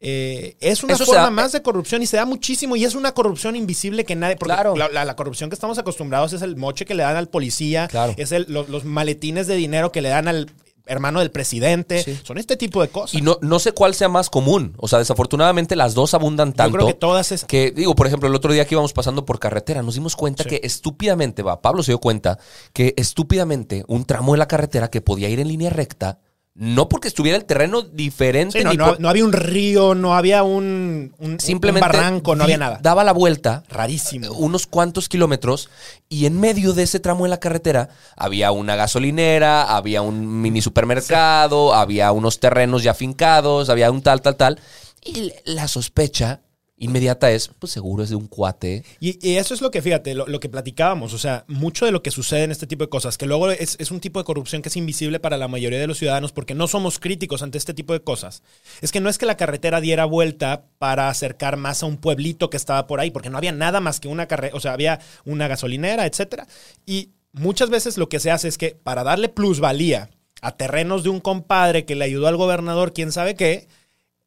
Eh, 0.06 0.56
es 0.60 0.84
una 0.84 0.92
Eso 0.92 1.06
forma 1.06 1.22
da- 1.22 1.30
más 1.30 1.52
de 1.52 1.62
corrupción 1.62 2.02
y 2.02 2.06
se 2.06 2.18
da 2.18 2.26
muchísimo 2.26 2.76
y 2.76 2.84
es 2.84 2.94
una 2.94 3.12
corrupción 3.12 3.56
invisible 3.56 4.04
que 4.04 4.14
nadie... 4.14 4.36
Porque 4.36 4.52
Claro. 4.52 4.76
la, 4.76 4.88
la- 4.90 5.06
la 5.06 5.16
corrupción 5.16 5.48
que 5.48 5.54
estamos 5.54 5.78
acostumbrados 5.78 6.34
es 6.34 6.42
el 6.42 6.56
moche 6.56 6.84
que 6.84 6.94
le 6.94 7.02
dan 7.02 7.16
al 7.16 7.28
policía, 7.30 7.88
Claro. 7.88 8.12
es 8.18 8.30
el- 8.32 8.44
lo- 8.50 8.66
los 8.68 8.84
maletines 8.84 9.46
de 9.46 9.54
dinero 9.56 9.90
que 9.92 10.02
le 10.02 10.10
dan 10.10 10.28
al 10.28 10.50
hermano 10.86 11.20
del 11.20 11.30
presidente. 11.30 12.02
Sí. 12.02 12.18
Son 12.22 12.38
este 12.38 12.56
tipo 12.56 12.82
de 12.82 12.88
cosas. 12.88 13.14
Y 13.14 13.22
no, 13.22 13.38
no 13.40 13.58
sé 13.58 13.72
cuál 13.72 13.94
sea 13.94 14.08
más 14.08 14.28
común. 14.30 14.74
O 14.78 14.88
sea, 14.88 14.98
desafortunadamente 14.98 15.76
las 15.76 15.94
dos 15.94 16.14
abundan 16.14 16.50
Yo 16.50 16.54
tanto. 16.56 16.76
creo 16.76 16.86
que 16.88 16.94
todas 16.94 17.32
es... 17.32 17.44
Que 17.44 17.70
digo, 17.70 17.94
por 17.94 18.06
ejemplo, 18.06 18.28
el 18.28 18.34
otro 18.34 18.52
día 18.52 18.64
que 18.66 18.74
íbamos 18.74 18.92
pasando 18.92 19.24
por 19.24 19.38
carretera, 19.38 19.82
nos 19.82 19.94
dimos 19.94 20.16
cuenta 20.16 20.42
Sí. 20.44 20.48
que 20.50 20.60
estúpidamente, 20.62 21.42
va, 21.42 21.62
Pablo 21.62 21.82
se 21.82 21.92
dio 21.92 21.98
cuenta 22.00 22.38
que 22.72 22.94
estúpidamente 22.96 23.84
un 23.88 24.04
tramo 24.04 24.32
de 24.32 24.38
la 24.38 24.48
carretera 24.48 24.88
que 24.90 25.00
podía 25.00 25.28
ir 25.28 25.40
en 25.40 25.48
línea 25.48 25.70
recta, 25.70 26.18
no 26.56 26.88
porque 26.88 27.08
estuviera 27.08 27.36
el 27.36 27.44
terreno 27.46 27.82
diferente, 27.82 28.58
Sí, 28.58 28.64
no, 28.64 28.70
ni 28.70 28.76
no- 28.76 28.86
por- 28.86 29.00
no 29.00 29.08
había 29.08 29.24
un 29.24 29.32
río, 29.32 29.96
no 29.96 30.14
había 30.14 30.44
un, 30.44 31.12
un- 31.18 31.40
simplemente 31.40 31.84
un 31.84 31.92
barranco, 31.92 32.36
no 32.36 32.44
había 32.44 32.58
nada. 32.58 32.78
Daba 32.80 33.02
la 33.02 33.12
vuelta 33.12 33.64
Rarísimo. 33.68 34.30
unos 34.32 34.68
cuantos 34.68 35.08
kilómetros 35.08 35.68
y 36.08 36.26
en 36.26 36.38
medio 36.38 36.72
de 36.72 36.84
ese 36.84 37.00
tramo 37.00 37.24
de 37.24 37.30
la 37.30 37.40
carretera 37.40 37.88
había 38.16 38.52
una 38.52 38.76
gasolinera, 38.76 39.76
había 39.76 40.00
un 40.02 40.40
mini 40.42 40.62
supermercado, 40.62 41.74
había 41.74 42.12
unos 42.12 42.38
terrenos 42.38 42.84
ya 42.84 42.94
fincados, 42.94 43.68
había 43.68 43.90
un 43.90 44.02
tal, 44.02 44.22
tal, 44.22 44.36
tal. 44.36 44.60
Y 45.04 45.32
la 45.44 45.66
sospecha 45.68 46.40
inmediata 46.76 47.30
es, 47.30 47.50
pues 47.58 47.72
seguro 47.72 48.02
es 48.02 48.10
de 48.10 48.16
un 48.16 48.26
cuate. 48.26 48.84
Y, 49.00 49.36
eso 49.36 49.54
es 49.54 49.60
lo 49.60 49.70
que, 49.70 49.80
fíjate, 49.80 50.14
lo, 50.14 50.26
lo 50.26 50.40
que 50.40 50.48
platicábamos, 50.48 51.12
o 51.12 51.18
sea, 51.18 51.44
mucho 51.46 51.86
de 51.86 51.92
lo 51.92 52.02
que 52.02 52.10
sucede 52.10 52.44
en 52.44 52.50
este 52.50 52.66
tipo 52.66 52.84
de 52.84 52.90
cosas, 52.90 53.16
que 53.16 53.26
luego 53.26 53.50
es, 53.50 53.76
es 53.78 53.90
un 53.90 54.00
tipo 54.00 54.18
de 54.18 54.24
corrupción 54.24 54.62
que 54.62 54.68
es 54.68 54.76
invisible 54.76 55.20
para 55.20 55.36
la 55.36 55.48
mayoría 55.48 55.78
de 55.78 55.86
los 55.86 55.98
ciudadanos 55.98 56.32
porque 56.32 56.54
no 56.54 56.66
somos 56.66 56.98
críticos 56.98 57.42
ante 57.42 57.58
este 57.58 57.74
tipo 57.74 57.92
de 57.92 58.00
cosas. 58.00 58.42
Es 58.80 58.92
que 58.92 59.00
no 59.00 59.08
es 59.08 59.18
que 59.18 59.26
la 59.26 59.36
carretera 59.36 59.80
diera 59.80 60.04
vuelta 60.04 60.64
para 60.78 61.08
acercar 61.08 61.56
más 61.56 61.82
a 61.82 61.86
un 61.86 61.96
pueblito 61.96 62.50
que 62.50 62.56
estaba 62.56 62.86
por 62.86 63.00
ahí, 63.00 63.10
porque 63.10 63.30
no 63.30 63.38
había 63.38 63.52
nada 63.52 63.80
más 63.80 64.00
que 64.00 64.08
una 64.08 64.26
carretera, 64.26 64.56
o 64.56 64.60
sea, 64.60 64.72
había 64.72 65.00
una 65.24 65.48
gasolinera, 65.48 66.06
etcétera. 66.06 66.46
Y 66.86 67.10
muchas 67.32 67.70
veces 67.70 67.98
lo 67.98 68.08
que 68.08 68.20
se 68.20 68.30
hace 68.30 68.48
es 68.48 68.58
que 68.58 68.76
para 68.82 69.04
darle 69.04 69.28
plusvalía 69.28 70.10
a 70.42 70.56
terrenos 70.56 71.04
de 71.04 71.08
un 71.08 71.20
compadre 71.20 71.84
que 71.84 71.94
le 71.94 72.04
ayudó 72.04 72.26
al 72.26 72.36
gobernador, 72.36 72.92
quién 72.92 73.12
sabe 73.12 73.34
qué, 73.34 73.68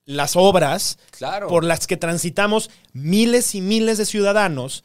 las 0.07 0.35
obras 0.35 0.97
Claro. 1.11 1.47
por 1.47 1.63
las 1.63 1.85
que 1.85 1.97
transitamos 1.97 2.71
miles 2.93 3.53
y 3.53 3.61
miles 3.61 3.99
de 3.99 4.05
ciudadanos 4.05 4.83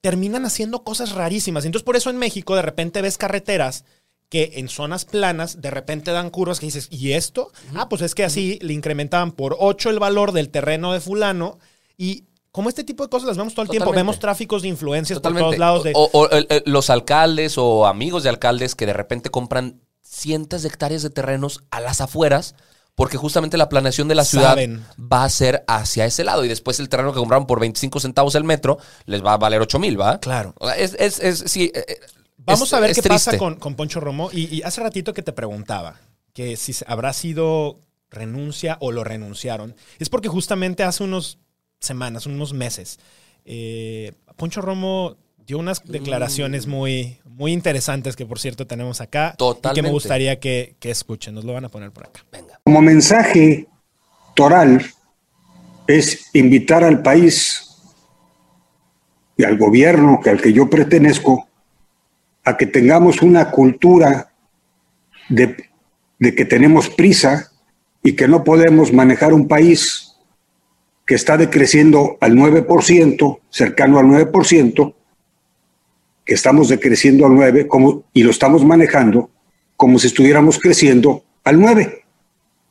terminan 0.00 0.44
haciendo 0.44 0.84
cosas 0.84 1.12
rarísimas. 1.12 1.64
Entonces, 1.64 1.84
por 1.84 1.96
eso 1.96 2.10
en 2.10 2.18
México 2.18 2.54
de 2.54 2.62
repente 2.62 3.02
ves 3.02 3.18
carreteras 3.18 3.84
que 4.28 4.52
en 4.56 4.68
zonas 4.68 5.06
planas 5.06 5.60
de 5.62 5.70
repente 5.70 6.12
dan 6.12 6.30
curvas 6.30 6.60
que 6.60 6.66
dices, 6.66 6.88
¿y 6.90 7.12
esto? 7.12 7.50
Ah, 7.74 7.88
pues 7.88 8.02
es 8.02 8.14
que 8.14 8.24
así 8.24 8.58
le 8.60 8.74
incrementaban 8.74 9.32
por 9.32 9.56
8 9.58 9.88
el 9.90 9.98
valor 9.98 10.32
del 10.32 10.50
terreno 10.50 10.92
de 10.92 11.00
fulano 11.00 11.58
y 11.96 12.24
como 12.52 12.68
este 12.68 12.84
tipo 12.84 13.02
de 13.02 13.08
cosas 13.08 13.26
las 13.26 13.38
vemos 13.38 13.54
todo 13.54 13.62
el 13.62 13.70
tiempo. 13.70 13.90
Vemos 13.92 14.18
tráficos 14.18 14.62
de 14.62 14.68
influencias 14.68 15.20
por 15.20 15.34
todos 15.34 15.56
lados 15.58 15.82
de... 15.82 15.92
O, 15.94 16.10
o, 16.12 16.28
los 16.66 16.90
alcaldes 16.90 17.56
o 17.56 17.86
amigos 17.86 18.22
de 18.22 18.28
alcaldes 18.28 18.74
que 18.74 18.84
de 18.84 18.92
repente 18.92 19.30
compran 19.30 19.80
cientos 20.02 20.62
de 20.62 20.68
hectáreas 20.68 21.02
de 21.02 21.10
terrenos 21.10 21.62
a 21.70 21.80
las 21.80 22.00
afueras 22.02 22.54
porque 22.98 23.16
justamente 23.16 23.56
la 23.56 23.68
planeación 23.68 24.08
de 24.08 24.16
la 24.16 24.24
ciudad 24.24 24.48
Saben. 24.56 24.84
va 25.00 25.22
a 25.22 25.30
ser 25.30 25.62
hacia 25.68 26.04
ese 26.04 26.24
lado 26.24 26.44
y 26.44 26.48
después 26.48 26.80
el 26.80 26.88
terreno 26.88 27.12
que 27.12 27.20
compraron 27.20 27.46
por 27.46 27.60
25 27.60 28.00
centavos 28.00 28.34
el 28.34 28.42
metro 28.42 28.78
les 29.06 29.24
va 29.24 29.34
a 29.34 29.36
valer 29.36 29.60
8 29.60 29.78
mil, 29.78 30.00
¿va? 30.00 30.18
Claro. 30.18 30.52
O 30.58 30.66
sea, 30.66 30.76
es, 30.76 30.96
es, 30.98 31.20
es- 31.20 31.44
sí, 31.46 31.70
eh, 31.72 31.84
eh, 31.86 31.96
Vamos 32.38 32.72
a 32.72 32.80
ver 32.80 32.92
qué 32.96 33.02
pasa 33.04 33.38
con, 33.38 33.54
con 33.54 33.76
Poncho 33.76 34.00
Romo. 34.00 34.30
Y, 34.32 34.52
y 34.52 34.62
hace 34.62 34.80
ratito 34.80 35.14
que 35.14 35.22
te 35.22 35.32
preguntaba 35.32 36.00
que 36.32 36.56
si 36.56 36.74
habrá 36.88 37.12
sido 37.12 37.78
renuncia 38.10 38.78
o 38.80 38.90
lo 38.90 39.04
renunciaron. 39.04 39.76
Es 40.00 40.08
porque 40.08 40.28
justamente 40.28 40.82
hace 40.82 41.04
unos 41.04 41.38
semanas, 41.78 42.26
unos 42.26 42.52
meses, 42.52 42.98
eh, 43.44 44.12
Poncho 44.36 44.60
Romo 44.60 45.16
dio 45.48 45.58
unas 45.58 45.82
declaraciones 45.82 46.66
muy, 46.66 47.16
muy 47.24 47.52
interesantes 47.52 48.16
que 48.16 48.26
por 48.26 48.38
cierto 48.38 48.66
tenemos 48.66 49.00
acá. 49.00 49.28
Y 49.28 49.32
que 49.32 49.36
Totalmente. 49.38 49.82
me 49.82 49.90
gustaría 49.90 50.38
que, 50.38 50.76
que 50.78 50.90
escuchen. 50.90 51.34
Nos 51.34 51.44
lo 51.44 51.54
van 51.54 51.64
a 51.64 51.70
poner 51.70 51.90
por 51.90 52.04
acá. 52.04 52.20
Venga. 52.30 52.60
Como 52.62 52.82
mensaje 52.82 53.66
toral 54.34 54.84
es 55.86 56.28
invitar 56.34 56.84
al 56.84 57.00
país 57.00 57.64
y 59.38 59.44
al 59.44 59.56
gobierno 59.56 60.20
que 60.22 60.28
al 60.28 60.40
que 60.40 60.52
yo 60.52 60.68
pertenezco 60.68 61.48
a 62.44 62.58
que 62.58 62.66
tengamos 62.66 63.22
una 63.22 63.50
cultura 63.50 64.30
de, 65.30 65.56
de 66.18 66.34
que 66.34 66.44
tenemos 66.44 66.90
prisa 66.90 67.50
y 68.02 68.12
que 68.12 68.28
no 68.28 68.44
podemos 68.44 68.92
manejar 68.92 69.32
un 69.32 69.48
país 69.48 70.14
que 71.06 71.14
está 71.14 71.38
decreciendo 71.38 72.18
al 72.20 72.34
9%, 72.34 73.38
cercano 73.48 73.98
al 73.98 74.06
9%, 74.06 74.94
que 76.28 76.34
estamos 76.34 76.68
decreciendo 76.68 77.24
al 77.24 77.32
9% 77.32 77.68
como, 77.68 78.04
y 78.12 78.22
lo 78.22 78.30
estamos 78.30 78.62
manejando 78.62 79.30
como 79.76 79.98
si 79.98 80.08
estuviéramos 80.08 80.58
creciendo 80.58 81.24
al 81.42 81.56
9%. 81.56 82.04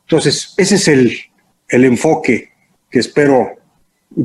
Entonces, 0.02 0.54
ese 0.56 0.76
es 0.76 0.86
el, 0.86 1.18
el 1.66 1.84
enfoque 1.84 2.52
que 2.88 3.00
espero 3.00 3.56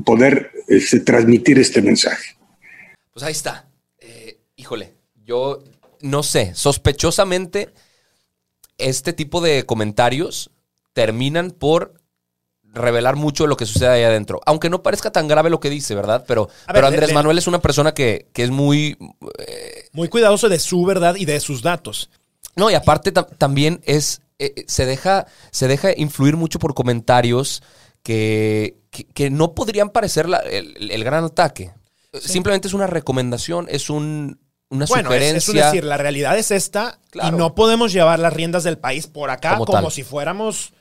poder 0.05 0.51
este, 0.67 0.99
transmitir 0.99 1.57
este 1.57 1.81
mensaje. 1.81 2.37
Pues 3.11 3.25
ahí 3.25 3.31
está. 3.31 3.67
Eh, 3.97 4.37
híjole, 4.55 4.93
yo 5.25 5.63
no 6.01 6.21
sé, 6.21 6.53
sospechosamente 6.53 7.73
este 8.77 9.13
tipo 9.13 9.41
de 9.41 9.65
comentarios 9.65 10.51
terminan 10.93 11.49
por 11.49 11.99
revelar 12.73 13.15
mucho 13.15 13.43
de 13.43 13.49
lo 13.49 13.55
que 13.57 13.65
sucede 13.65 13.87
ahí 13.89 14.03
adentro. 14.03 14.41
Aunque 14.45 14.69
no 14.69 14.81
parezca 14.83 15.11
tan 15.11 15.27
grave 15.27 15.49
lo 15.49 15.59
que 15.59 15.69
dice, 15.69 15.93
¿verdad? 15.95 16.25
Pero, 16.27 16.47
ver, 16.47 16.55
pero 16.67 16.81
de- 16.81 16.87
Andrés 16.87 17.07
de- 17.09 17.13
Manuel 17.13 17.37
es 17.37 17.47
una 17.47 17.59
persona 17.59 17.93
que, 17.93 18.27
que 18.33 18.43
es 18.43 18.49
muy... 18.49 18.97
Muy 19.93 20.09
cuidadoso 20.09 20.49
de 20.49 20.59
su 20.59 20.83
verdad 20.85 21.15
y 21.15 21.25
de 21.25 21.39
sus 21.39 21.61
datos. 21.61 22.09
No, 22.55 22.69
y 22.71 22.73
aparte 22.73 23.13
tam- 23.13 23.27
también 23.37 23.79
es... 23.85 24.21
eh, 24.39 24.53
eh, 24.57 24.65
se, 24.67 24.85
deja, 24.85 25.27
se 25.51 25.67
deja 25.67 25.89
influir 25.95 26.35
mucho 26.35 26.57
por 26.59 26.73
comentarios 26.73 27.61
que, 28.01 28.77
que, 28.89 29.05
que 29.05 29.29
no 29.29 29.53
podrían 29.53 29.89
parecer 29.89 30.27
la- 30.27 30.39
el, 30.39 30.91
el 30.91 31.03
gran 31.03 31.23
ataque. 31.23 31.71
Simplemente 32.19 32.67
es 32.67 32.73
una 32.73 32.87
recomendación, 32.87 33.67
es 33.69 33.89
un, 33.89 34.39
una 34.69 34.85
Bueno, 34.87 35.09
es, 35.11 35.15
sugerencia. 35.15 35.37
es 35.37 35.49
un 35.49 35.55
decir, 35.55 35.83
la 35.83 35.97
realidad 35.97 36.37
es 36.37 36.51
esta 36.51 36.99
Claro. 37.11 37.35
y 37.35 37.39
no 37.39 37.55
podemos 37.55 37.91
llevar 37.93 38.19
las 38.19 38.33
riendas 38.33 38.63
del 38.63 38.77
país 38.77 39.07
por 39.07 39.29
acá 39.29 39.57
Como 39.57 39.89
si 39.91 40.03
fuéramos 40.03 40.73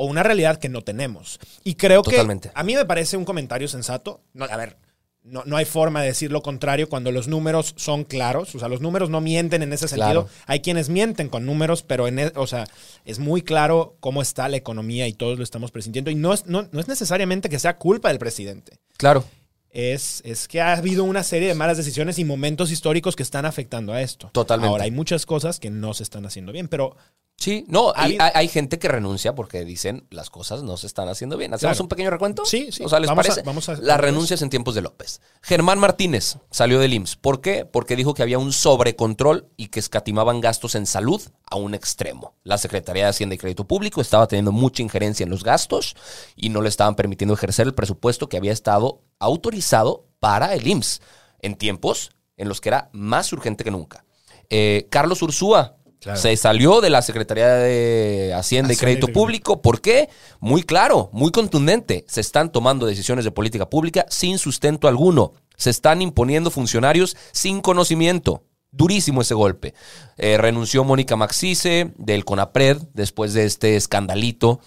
o 0.00 0.06
una 0.06 0.22
realidad 0.22 0.58
que 0.58 0.68
no 0.68 0.82
tenemos. 0.82 1.40
Y 1.64 1.74
creo 1.74 2.02
Totalmente. 2.02 2.50
que 2.50 2.52
a 2.54 2.62
mí 2.62 2.76
me 2.76 2.84
parece 2.84 3.16
un 3.16 3.24
comentario 3.24 3.66
sensato. 3.66 4.20
No, 4.32 4.44
a 4.44 4.56
ver, 4.56 4.76
no, 5.24 5.42
no 5.44 5.56
hay 5.56 5.64
forma 5.64 6.00
de 6.00 6.06
decir 6.06 6.30
lo 6.30 6.40
contrario 6.40 6.88
cuando 6.88 7.10
los 7.10 7.26
números 7.26 7.74
son 7.76 8.04
claros. 8.04 8.54
O 8.54 8.58
sea, 8.60 8.68
los 8.68 8.80
números 8.80 9.10
no 9.10 9.20
mienten 9.20 9.62
en 9.62 9.72
ese 9.72 9.88
sentido. 9.88 10.24
Claro. 10.26 10.28
Hay 10.46 10.60
quienes 10.60 10.88
mienten 10.88 11.28
con 11.28 11.44
números, 11.44 11.82
pero 11.82 12.06
en, 12.06 12.20
e- 12.20 12.32
o 12.36 12.46
sea, 12.46 12.66
es 13.04 13.18
muy 13.18 13.42
claro 13.42 13.96
cómo 13.98 14.22
está 14.22 14.48
la 14.48 14.56
economía 14.56 15.08
y 15.08 15.12
todos 15.14 15.36
lo 15.36 15.42
estamos 15.44 15.72
presintiendo. 15.72 16.10
Y 16.10 16.14
no 16.14 16.32
es, 16.32 16.46
no, 16.46 16.68
no 16.70 16.80
es 16.80 16.86
necesariamente 16.86 17.48
que 17.48 17.58
sea 17.58 17.76
culpa 17.76 18.08
del 18.08 18.18
presidente 18.20 18.78
Claro. 18.96 19.24
es, 19.70 20.22
es 20.24 20.48
que 20.48 20.60
ha 20.60 20.74
habido 20.74 21.02
una 21.04 21.24
serie 21.24 21.48
de 21.48 21.54
malas 21.54 21.76
decisiones 21.76 22.18
y 22.20 22.24
momentos 22.24 22.70
históricos 22.70 23.16
que 23.16 23.22
están 23.24 23.44
afectando 23.46 23.92
a 23.92 24.00
esto. 24.00 24.30
Totalmente. 24.32 24.70
Ahora, 24.70 24.84
hay 24.84 24.90
muchas 24.92 25.26
cosas 25.26 25.58
que 25.60 25.70
no 25.70 25.92
se 25.92 26.04
están 26.04 26.24
haciendo 26.24 26.52
bien, 26.52 26.68
pero 26.68 26.96
Sí, 27.40 27.64
no, 27.68 27.92
hay, 27.94 28.18
hay 28.20 28.48
gente 28.48 28.80
que 28.80 28.88
renuncia 28.88 29.36
porque 29.36 29.64
dicen 29.64 30.08
las 30.10 30.28
cosas 30.28 30.64
no 30.64 30.76
se 30.76 30.88
están 30.88 31.08
haciendo 31.08 31.36
bien. 31.36 31.54
¿Hacemos 31.54 31.76
Claro. 31.76 31.84
un 31.84 31.88
pequeño 31.88 32.10
recuento? 32.10 32.44
Sí, 32.44 32.72
sí. 32.72 32.82
O 32.84 32.88
sea, 32.88 32.98
¿les 32.98 33.06
Vamos 33.08 33.24
a- 33.24 33.28
parece? 33.28 33.42
vamos 33.46 33.68
a- 33.68 33.72
Las 33.72 33.80
vamos 33.82 33.94
a- 33.94 33.96
renuncias 33.98 34.42
en 34.42 34.50
tiempos 34.50 34.74
de 34.74 34.82
López. 34.82 35.20
Germán 35.40 35.78
Martínez 35.78 36.38
salió 36.50 36.80
del 36.80 36.94
IMSS. 36.94 37.14
¿Por 37.16 37.40
qué? 37.40 37.64
Porque 37.64 37.94
dijo 37.94 38.12
que 38.12 38.24
había 38.24 38.40
un 38.40 38.52
sobrecontrol 38.52 39.46
y 39.56 39.68
que 39.68 39.78
escatimaban 39.78 40.40
gastos 40.40 40.74
en 40.74 40.84
salud 40.86 41.22
a 41.48 41.54
un 41.54 41.74
extremo. 41.74 42.34
La 42.42 42.58
Secretaría 42.58 43.04
de 43.04 43.10
Hacienda 43.10 43.36
y 43.36 43.38
Crédito 43.38 43.68
Público 43.68 44.00
estaba 44.00 44.26
teniendo 44.26 44.50
mucha 44.50 44.82
injerencia 44.82 45.22
en 45.22 45.30
los 45.30 45.44
gastos 45.44 45.94
y 46.34 46.48
no 46.48 46.60
le 46.60 46.68
estaban 46.68 46.96
permitiendo 46.96 47.34
ejercer 47.34 47.68
el 47.68 47.74
presupuesto 47.74 48.28
que 48.28 48.36
había 48.36 48.52
estado 48.52 49.02
autorizado 49.20 50.06
para 50.18 50.54
el 50.54 50.66
IMSS 50.66 51.00
en 51.40 51.54
tiempos 51.54 52.10
en 52.36 52.48
los 52.48 52.60
que 52.60 52.70
era 52.70 52.90
más 52.92 53.32
urgente 53.32 53.62
que 53.62 53.70
nunca. 53.70 54.04
Eh, 54.50 54.86
Carlos 54.90 55.20
Ursúa 55.22 55.76
Claro. 56.08 56.20
se 56.20 56.36
salió 56.36 56.80
de 56.80 56.90
la 56.90 57.02
Secretaría 57.02 57.48
de 57.48 58.32
Hacienda 58.34 58.72
y 58.72 58.76
Crédito 58.76 59.08
y- 59.10 59.12
Público. 59.12 59.60
¿Por 59.62 59.80
qué? 59.80 60.08
Muy 60.40 60.62
claro, 60.62 61.10
muy 61.12 61.30
contundente. 61.30 62.04
Se 62.08 62.20
están 62.20 62.50
tomando 62.50 62.86
decisiones 62.86 63.24
de 63.24 63.30
política 63.30 63.68
pública 63.68 64.06
sin 64.08 64.38
sustento 64.38 64.88
alguno. 64.88 65.32
Se 65.56 65.70
están 65.70 66.00
imponiendo 66.02 66.50
funcionarios 66.50 67.16
sin 67.32 67.60
conocimiento. 67.60 68.44
Durísimo 68.70 69.22
ese 69.22 69.34
golpe. 69.34 69.74
Eh, 70.16 70.36
renunció 70.38 70.84
Mónica 70.84 71.16
Maxice 71.16 71.92
del 71.96 72.24
CONAPRED 72.24 72.78
después 72.94 73.32
de 73.34 73.44
este 73.44 73.76
escandalito 73.76 74.60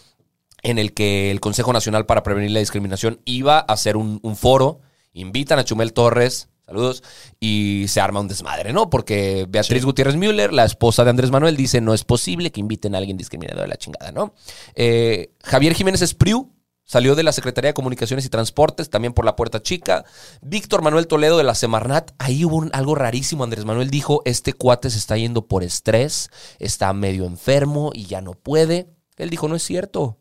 en 0.64 0.78
el 0.78 0.94
que 0.94 1.32
el 1.32 1.40
Consejo 1.40 1.74
Nacional 1.74 2.06
para 2.06 2.24
Prevenir 2.24 2.52
la 2.52 2.60
Discriminación 2.60 3.20
iba 3.26 3.58
a 3.60 3.62
hacer 3.62 3.98
un, 3.98 4.20
un 4.22 4.36
foro. 4.36 4.82
Invitan 5.14 5.58
a 5.60 5.64
Chumel 5.66 5.92
Torres, 5.94 6.50
saludos, 6.72 7.04
y 7.40 7.86
se 7.88 8.00
arma 8.02 8.20
un 8.22 8.28
desmadre, 8.28 8.74
¿no? 8.74 8.90
Porque 8.90 9.46
Beatriz 9.50 9.84
Gutiérrez 9.86 10.16
Müller, 10.16 10.54
la 10.54 10.66
esposa 10.66 11.04
de 11.04 11.10
Andrés 11.10 11.32
Manuel, 11.32 11.56
dice: 11.58 11.82
no 11.82 11.94
es 11.94 12.04
posible 12.04 12.52
que 12.52 12.60
inviten 12.60 12.96
a 12.96 12.98
alguien 12.98 13.18
discriminado 13.18 13.62
de 13.62 13.68
la 13.68 13.76
chingada, 13.78 14.12
¿no? 14.12 14.34
Eh, 14.76 15.34
Javier 15.44 15.74
Jiménez 15.74 16.02
Espriu 16.02 16.52
salió 16.86 17.16
de 17.16 17.24
la 17.24 17.32
Secretaría 17.32 17.70
de 17.70 17.74
Comunicaciones 17.74 18.26
y 18.26 18.30
Transportes, 18.30 18.90
también 18.90 19.14
por 19.14 19.24
la 19.26 19.36
puerta 19.38 19.62
chica. 19.62 20.04
Víctor 20.42 20.82
Manuel 20.82 21.08
Toledo 21.08 21.38
de 21.38 21.44
la 21.46 21.56
Semarnat, 21.56 22.12
ahí 22.20 22.44
hubo 22.44 22.58
un- 22.58 22.70
algo 22.74 22.96
rarísimo. 22.96 23.44
Andrés 23.44 23.66
Manuel 23.66 23.90
dijo: 23.90 24.22
Este 24.26 24.54
cuate 24.54 24.90
se 24.90 24.98
está 24.98 25.18
yendo 25.18 25.48
por 25.48 25.64
estrés, 25.64 26.30
está 26.60 26.92
medio 26.94 27.26
enfermo 27.26 27.92
y 27.94 28.06
ya 28.06 28.22
no 28.22 28.34
puede. 28.34 28.90
Él 29.18 29.30
dijo: 29.30 29.48
No 29.48 29.56
es 29.56 29.64
cierto. 29.64 30.18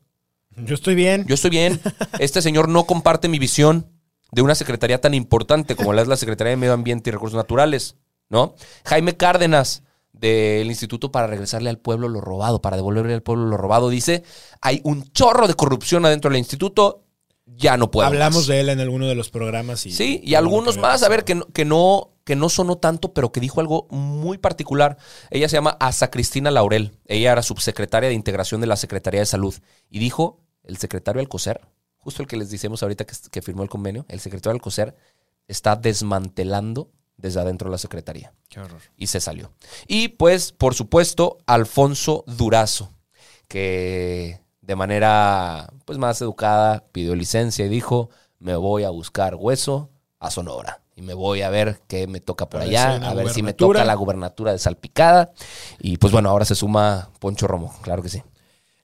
yo 0.56 0.74
estoy 0.74 0.94
bien. 0.94 1.24
Yo 1.26 1.34
estoy 1.34 1.50
bien. 1.50 1.80
Este 2.18 2.42
señor 2.42 2.68
no 2.68 2.84
comparte 2.84 3.28
mi 3.28 3.38
visión 3.38 3.89
de 4.32 4.42
una 4.42 4.54
secretaría 4.54 5.00
tan 5.00 5.14
importante 5.14 5.76
como 5.76 5.92
la 5.92 6.02
es 6.02 6.08
la 6.08 6.16
Secretaría 6.16 6.50
de 6.50 6.56
Medio 6.56 6.72
Ambiente 6.72 7.10
y 7.10 7.12
Recursos 7.12 7.36
Naturales, 7.36 7.96
¿no? 8.28 8.54
Jaime 8.84 9.16
Cárdenas, 9.16 9.82
del 10.20 10.68
Instituto 10.68 11.10
para 11.10 11.26
regresarle 11.26 11.70
al 11.70 11.78
pueblo 11.78 12.08
lo 12.08 12.20
robado, 12.20 12.60
para 12.60 12.76
devolverle 12.76 13.14
al 13.14 13.22
pueblo 13.22 13.46
lo 13.46 13.56
robado, 13.56 13.88
dice, 13.88 14.22
hay 14.60 14.80
un 14.84 15.10
chorro 15.12 15.48
de 15.48 15.54
corrupción 15.54 16.04
adentro 16.04 16.30
del 16.30 16.38
instituto, 16.38 17.04
ya 17.46 17.76
no 17.76 17.90
puedo 17.90 18.06
Hablamos 18.06 18.42
más". 18.42 18.46
de 18.46 18.60
él 18.60 18.68
en 18.68 18.80
alguno 18.80 19.06
de 19.06 19.14
los 19.14 19.30
programas. 19.30 19.86
Y, 19.86 19.92
Sí, 19.92 20.20
y 20.22 20.34
algunos 20.34 20.76
más, 20.76 21.02
a 21.02 21.08
ver, 21.08 21.24
que 21.24 21.34
no, 21.34 21.46
que 21.46 21.64
no, 21.64 22.12
que 22.24 22.36
no 22.36 22.48
sonó 22.48 22.76
tanto, 22.76 23.12
pero 23.12 23.32
que 23.32 23.40
dijo 23.40 23.60
algo 23.60 23.86
muy 23.90 24.38
particular. 24.38 24.98
Ella 25.30 25.48
se 25.48 25.56
llama 25.56 25.76
Asa 25.80 26.10
Cristina 26.10 26.50
Laurel. 26.50 26.92
Ella 27.06 27.32
era 27.32 27.42
subsecretaria 27.42 28.08
de 28.08 28.14
integración 28.14 28.60
de 28.60 28.66
la 28.66 28.76
Secretaría 28.76 29.20
de 29.20 29.26
Salud. 29.26 29.54
Y 29.88 29.98
dijo, 29.98 30.38
el 30.62 30.76
secretario 30.76 31.20
Alcocer 31.20 31.60
justo 32.00 32.22
el 32.22 32.28
que 32.28 32.36
les 32.36 32.50
decimos 32.50 32.82
ahorita 32.82 33.04
que, 33.04 33.14
que 33.30 33.42
firmó 33.42 33.62
el 33.62 33.68
convenio, 33.68 34.04
el 34.08 34.20
secretario 34.20 34.54
Alcocer, 34.54 34.96
está 35.48 35.76
desmantelando 35.76 36.90
desde 37.16 37.40
adentro 37.40 37.68
de 37.68 37.72
la 37.72 37.78
Secretaría. 37.78 38.32
Qué 38.48 38.60
horror. 38.60 38.80
Y 38.96 39.06
se 39.08 39.20
salió. 39.20 39.52
Y 39.86 40.08
pues, 40.08 40.52
por 40.52 40.74
supuesto, 40.74 41.38
Alfonso 41.46 42.24
Durazo, 42.26 42.90
que 43.48 44.40
de 44.60 44.76
manera 44.76 45.72
pues 45.84 45.98
más 45.98 46.20
educada 46.22 46.84
pidió 46.92 47.14
licencia 47.14 47.66
y 47.66 47.68
dijo, 47.68 48.10
me 48.38 48.56
voy 48.56 48.84
a 48.84 48.90
buscar 48.90 49.34
hueso 49.34 49.90
a 50.18 50.30
Sonora. 50.30 50.80
Y 50.96 51.02
me 51.02 51.14
voy 51.14 51.42
a 51.42 51.50
ver 51.50 51.80
qué 51.88 52.06
me 52.06 52.20
toca 52.20 52.48
por 52.48 52.60
A 52.60 52.64
allá, 52.64 52.96
a 52.96 53.14
ver 53.14 53.30
si 53.30 53.42
me 53.42 53.54
toca 53.54 53.84
la 53.84 53.94
gubernatura 53.94 54.52
de 54.52 54.58
Salpicada. 54.58 55.32
Y 55.78 55.96
pues 55.96 56.12
bueno, 56.12 56.28
ahora 56.28 56.44
se 56.44 56.54
suma 56.54 57.10
Poncho 57.18 57.46
Romo, 57.46 57.74
claro 57.82 58.02
que 58.02 58.10
sí. 58.10 58.22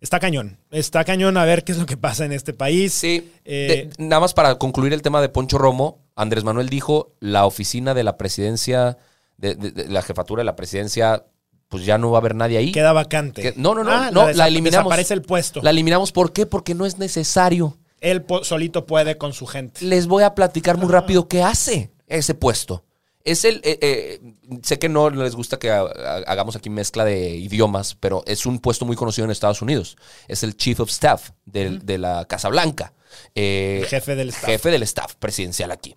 Está 0.07 0.21
cañón. 0.21 0.57
Está 0.71 1.05
cañón 1.05 1.37
a 1.37 1.45
ver 1.45 1.65
qué 1.65 1.73
es 1.73 1.79
lo 1.79 1.85
que 1.87 1.97
pasa 1.97 2.25
en 2.25 2.31
este 2.33 2.53
país. 2.53 2.95
Sí. 2.95 3.33
Eh, 3.45 3.91
de- 3.99 4.05
nada 4.05 4.21
más 4.21 4.35
para 4.35 4.55
concluir 4.57 4.93
el 4.93 5.03
tema 5.03 5.21
de 5.21 5.29
Poncho 5.29 5.59
Romo, 5.59 5.99
Andrés 6.15 6.45
Manuel 6.45 6.69
dijo, 6.69 7.13
la 7.19 7.45
oficina 7.45 7.93
de 7.93 8.05
la 8.05 8.17
presidencia, 8.17 8.99
de, 9.37 9.57
de- 9.57 9.73
de 9.73 9.89
la 9.89 10.03
jefatura 10.03 10.43
de 10.43 10.45
la 10.45 10.55
presidencia, 10.55 11.25
pues 11.69 11.85
ya 11.85 11.99
no 11.99 12.13
va 12.13 12.19
a 12.19 12.21
haber 12.21 12.37
nadie 12.37 12.57
ahí. 12.57 12.71
Queda 12.71 12.93
vacante. 12.93 13.43
Que- 13.43 13.55
no, 13.57 13.75
no, 13.75 13.83
no, 13.83 13.91
Ah, 13.91 14.11
no, 14.13 14.31
la 14.33 14.47
eliminamos. 14.47 14.85
Desaparece 14.85 15.15
el 15.15 15.23
puesto. 15.23 15.61
La 15.61 15.71
eliminamos, 15.71 16.13
¿por 16.13 16.33
qué? 16.33 16.47
Porque 16.47 16.75
no 16.77 16.87
es 16.87 16.99
necesario. 16.99 17.77
Él 18.01 18.25
solito 18.43 18.87
puede 18.87 19.19
con 19.19 19.33
su 19.33 19.45
gente. 19.47 19.85
Les 19.85 20.07
voy 20.07 20.23
a 20.23 20.37
platicar 20.37 20.77
muy 20.79 20.87
rápido 20.89 21.27
qué 21.27 21.43
hace 21.43 21.91
ese 22.07 22.35
puesto. 22.35 22.85
Es 23.27 23.45
el. 23.45 23.61
eh, 23.65 23.79
eh, 23.83 24.21
sé 24.63 24.79
que 24.79 24.89
no 24.89 25.11
les 25.11 25.35
gusta 25.35 25.59
que 25.59 25.71
ha- 25.71 25.81
ha- 25.81 26.23
hagamos 26.27 26.57
aquí 26.57 26.71
mezcla 26.71 27.05
de 27.05 27.31
idiomas, 27.37 27.95
pero 27.97 28.23
es 28.27 28.47
un 28.47 28.61
puesto 28.61 28.87
muy 28.87 28.97
conocido 28.97 29.25
en 29.27 29.31
Estados 29.33 29.61
Unidos. 29.61 29.97
Es 30.29 30.43
el 30.43 30.57
Chief 30.57 30.81
of 30.81 30.89
Staff 30.91 31.31
del- 31.45 31.85
de 31.85 31.99
la 31.99 32.25
Casa 32.27 32.49
Blanca. 32.49 32.95
Eh, 33.35 33.81
El 33.83 33.89
jefe 33.89 34.15
del 34.15 34.29
staff. 34.31 34.47
Jefe 34.47 34.71
del 34.71 34.83
staff 34.85 35.15
presidencial 35.17 35.71
aquí. 35.71 35.97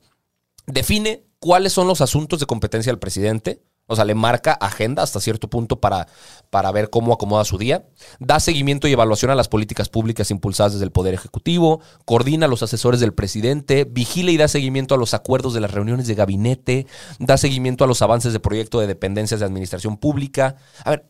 Define 0.65 1.23
cuáles 1.39 1.73
son 1.73 1.87
los 1.87 2.01
asuntos 2.01 2.39
de 2.39 2.45
competencia 2.45 2.91
del 2.91 2.99
presidente. 2.99 3.61
O 3.89 3.95
sea, 3.95 4.05
le 4.05 4.15
marca 4.15 4.53
agenda 4.53 5.03
hasta 5.03 5.19
cierto 5.19 5.49
punto 5.49 5.79
para, 5.79 6.07
para 6.49 6.71
ver 6.71 6.89
cómo 6.89 7.11
acomoda 7.11 7.43
su 7.43 7.57
día. 7.57 7.87
Da 8.19 8.39
seguimiento 8.39 8.87
y 8.87 8.93
evaluación 8.93 9.31
a 9.31 9.35
las 9.35 9.47
políticas 9.47 9.89
públicas 9.89 10.29
impulsadas 10.31 10.73
desde 10.73 10.85
el 10.85 10.91
Poder 10.91 11.15
Ejecutivo. 11.15 11.81
Coordina 12.05 12.47
los 12.47 12.61
asesores 12.61 12.99
del 12.99 13.13
presidente. 13.13 13.85
Vigila 13.85 14.31
y 14.31 14.37
da 14.37 14.47
seguimiento 14.47 14.93
a 14.93 14.97
los 14.97 15.13
acuerdos 15.13 15.53
de 15.53 15.61
las 15.61 15.71
reuniones 15.71 16.07
de 16.07 16.15
gabinete. 16.15 16.87
Da 17.17 17.37
seguimiento 17.37 17.83
a 17.83 17.87
los 17.87 18.01
avances 18.01 18.31
de 18.31 18.39
proyecto 18.39 18.79
de 18.79 18.87
dependencias 18.87 19.39
de 19.39 19.47
administración 19.47 19.97
pública. 19.97 20.55
A 20.85 20.91
ver, 20.91 21.09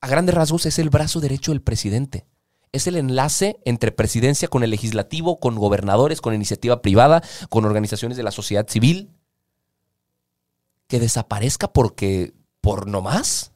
a 0.00 0.08
grandes 0.08 0.34
rasgos 0.34 0.66
es 0.66 0.78
el 0.78 0.90
brazo 0.90 1.20
derecho 1.20 1.52
del 1.52 1.62
presidente. 1.62 2.26
Es 2.72 2.86
el 2.86 2.96
enlace 2.96 3.56
entre 3.64 3.92
presidencia 3.92 4.48
con 4.48 4.62
el 4.62 4.70
legislativo, 4.70 5.40
con 5.40 5.54
gobernadores, 5.54 6.20
con 6.20 6.34
iniciativa 6.34 6.82
privada, 6.82 7.22
con 7.48 7.64
organizaciones 7.64 8.16
de 8.16 8.22
la 8.22 8.30
sociedad 8.30 8.68
civil. 8.68 9.15
Que 10.88 11.00
desaparezca 11.00 11.72
porque, 11.72 12.34
por 12.60 12.86
no 12.86 13.00
más, 13.02 13.52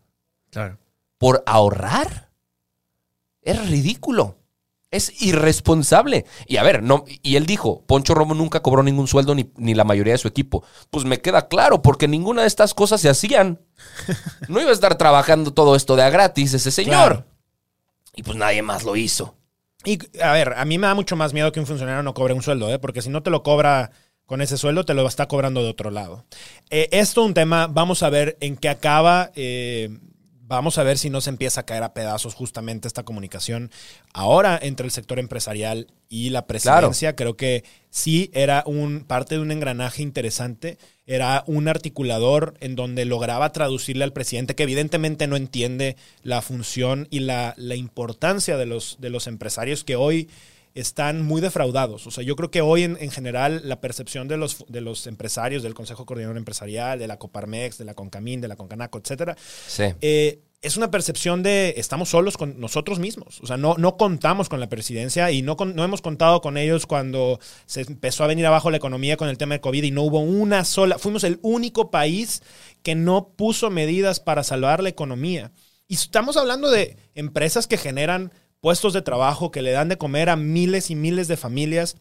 Claro. 0.51 0.79
por 1.19 1.43
ahorrar. 1.47 2.31
Es 3.43 3.69
ridículo. 3.69 4.37
Es 4.91 5.23
irresponsable. 5.23 6.27
Y 6.49 6.57
a 6.57 6.65
ver, 6.65 6.83
no, 6.83 7.05
y 7.23 7.37
él 7.37 7.47
dijo, 7.47 7.85
Poncho 7.87 8.13
Romo 8.13 8.35
nunca 8.35 8.61
cobró 8.61 8.83
ningún 8.83 9.07
sueldo 9.07 9.37
ni, 9.37 9.53
ni 9.57 9.75
la 9.75 9.85
mayoría 9.85 10.15
de 10.15 10.19
su 10.19 10.27
equipo. 10.27 10.65
Pues 10.91 11.05
me 11.05 11.21
queda 11.21 11.47
claro, 11.47 11.81
porque 11.81 12.09
ninguna 12.09 12.43
de 12.43 12.49
estas 12.49 12.75
cosas 12.75 13.01
se 13.01 13.09
hacían. 13.09 13.61
No 14.49 14.61
iba 14.61 14.71
a 14.71 14.75
estar 14.75 14.97
trabajando 14.99 15.53
todo 15.55 15.77
esto 15.77 15.95
de 15.95 16.03
a 16.03 16.11
gratis 16.11 16.55
ese 16.55 16.73
señor. 16.73 16.93
Claro. 16.93 17.27
Y 18.17 18.25
pues 18.25 18.37
nadie 18.37 18.63
más 18.63 18.83
lo 18.83 18.97
hizo. 18.97 19.37
Y 19.85 19.99
a 20.21 20.33
ver, 20.33 20.55
a 20.55 20.65
mí 20.65 20.77
me 20.77 20.89
da 20.89 20.95
mucho 20.95 21.15
más 21.15 21.33
miedo 21.33 21.53
que 21.53 21.61
un 21.61 21.67
funcionario 21.67 22.03
no 22.03 22.13
cobre 22.13 22.35
un 22.35 22.43
sueldo, 22.43 22.69
¿eh? 22.69 22.81
porque 22.81 23.01
si 23.01 23.09
no 23.11 23.23
te 23.23 23.31
lo 23.31 23.45
cobra 23.45 23.93
con 24.31 24.43
ese 24.43 24.57
sueldo, 24.57 24.85
te 24.85 24.95
lo 24.95 25.09
está 25.09 25.27
cobrando 25.27 25.61
de 25.61 25.71
otro 25.71 25.91
lado. 25.91 26.25
Eh, 26.71 26.89
esto 26.93 27.25
un 27.25 27.35
tema, 27.35 27.67
vamos 27.67 28.05
a 28.05 28.11
ver 28.11 28.37
en 28.41 28.57
qué 28.57 28.69
acaba. 28.69 29.33
eh, 29.35 29.99
vamos 30.43 30.79
a 30.79 30.85
ver 30.85 30.99
si 30.99 31.11
no 31.11 31.21
se 31.21 31.31
empieza 31.31 31.63
a 31.63 31.67
caer 31.67 31.83
a 31.83 31.95
pedazos 31.95 32.35
justamente 32.35 32.87
esta 32.87 33.03
comunicación 33.05 33.73
ahora 34.13 34.57
entre 34.63 34.85
el 34.85 34.93
sector 34.93 35.19
empresarial 35.19 35.89
y 36.09 36.31
la 36.31 36.47
presidencia. 36.47 37.17
Creo 37.17 37.37
que 37.37 37.65
sí 37.91 38.31
era 38.33 38.63
un 38.67 39.05
parte 39.05 39.35
de 39.35 39.41
un 39.41 39.51
engranaje 39.51 40.01
interesante. 40.01 40.79
Era 41.07 41.43
un 41.49 41.67
articulador 41.67 42.55
en 42.61 42.77
donde 42.77 43.07
lograba 43.07 43.51
traducirle 43.51 44.05
al 44.05 44.13
presidente, 44.13 44.55
que 44.55 44.63
evidentemente 44.63 45.27
no 45.27 45.35
entiende 45.35 45.97
la 46.23 46.41
función 46.41 47.09
y 47.11 47.19
la, 47.19 47.55
la 47.57 47.75
importancia 47.75 48.57
de 48.57 48.67
los, 48.67 48.99
de 49.01 49.11
los 49.11 49.27
empresarios 49.27 49.83
que 49.83 49.97
hoy 49.97 50.29
están 50.75 51.23
muy 51.23 51.41
defraudados. 51.41 52.07
O 52.07 52.11
sea, 52.11 52.23
yo 52.25 52.37
creo 52.37 52.51
que 52.51 52.61
hoy 52.61 52.83
en, 52.85 52.97
en 53.01 53.11
general 53.11 53.63
la 53.65 53.81
percepción 53.81 54.29
de 54.29 54.37
los, 54.37 54.65
de 54.69 54.81
los 54.81 55.07
empresarios, 55.07 55.63
del 55.63 55.75
Consejo 55.75 56.07
Coordinador 56.07 56.37
Empresarial, 56.37 56.99
de 56.99 57.07
la 57.09 57.19
Coparmex, 57.19 57.79
de 57.79 57.85
la 57.85 57.95
Concamín, 57.95 58.41
de 58.41 58.49
la 58.49 58.57
Concanaco, 58.57 58.99
etcétera, 58.99 59.37
Sí. 59.67 59.85
eh, 60.01 60.41
es 60.63 60.77
una 60.77 60.91
percepción 60.91 61.43
de 61.43 61.73
estamos 61.79 62.11
solos 62.11 62.37
con 62.37 62.61
nosotros 62.61 62.99
mismos. 62.99 63.41
O 63.41 63.47
sea, 63.47 63.57
no, 63.57 63.77
no 63.79 63.97
contamos 63.97 64.51
con 64.51 64.61
la 64.61 64.69
presidencia 64.69 65.31
y 65.31 65.41
no, 65.41 65.57
con- 65.57 65.75
no 65.75 65.85
hemos 65.85 66.03
contado 66.03 66.43
con 66.43 66.59
ellos 66.59 66.85
cuando 66.85 67.41
se 67.65 67.81
empezó 67.81 68.25
a 68.25 68.27
venir 68.27 68.45
abajo 68.45 68.71
la 68.71 68.77
economía 68.77 69.17
con 69.17 69.31
el 69.31 69.39
tema 69.39 69.55
de 69.55 69.63
COVID 69.63 69.83
y 69.85 69.91
no 69.91 70.03
hubo 70.03 70.21
una 70.21 70.67
sola. 70.67 70.99
Fuimos 70.99 71.25
el 71.25 71.39
único 71.41 71.91
país 71.91 72.43
que 72.83 72.95
no 72.95 73.31
puso 73.37 73.71
medidas 73.71 74.21
para 74.21 74.45
salvar 74.45 74.83
la 74.83 74.91
economía. 74.91 75.51
Y 75.89 75.95
estamos 75.95 76.37
hablando 76.37 76.71
de 76.71 76.99
empresas 77.15 77.67
que 77.67 77.79
generan 77.79 78.31
puestos 78.61 78.93
de 78.93 79.03
trabajo, 79.03 79.51
que 79.51 79.63
le 79.63 79.71
dan 79.73 79.89
de 79.89 79.99
comer 79.99 80.29
a 80.29 80.37
miles 80.37 80.91
y 80.91 80.95
miles 80.95 81.29
de 81.29 81.37
familias. 81.37 81.97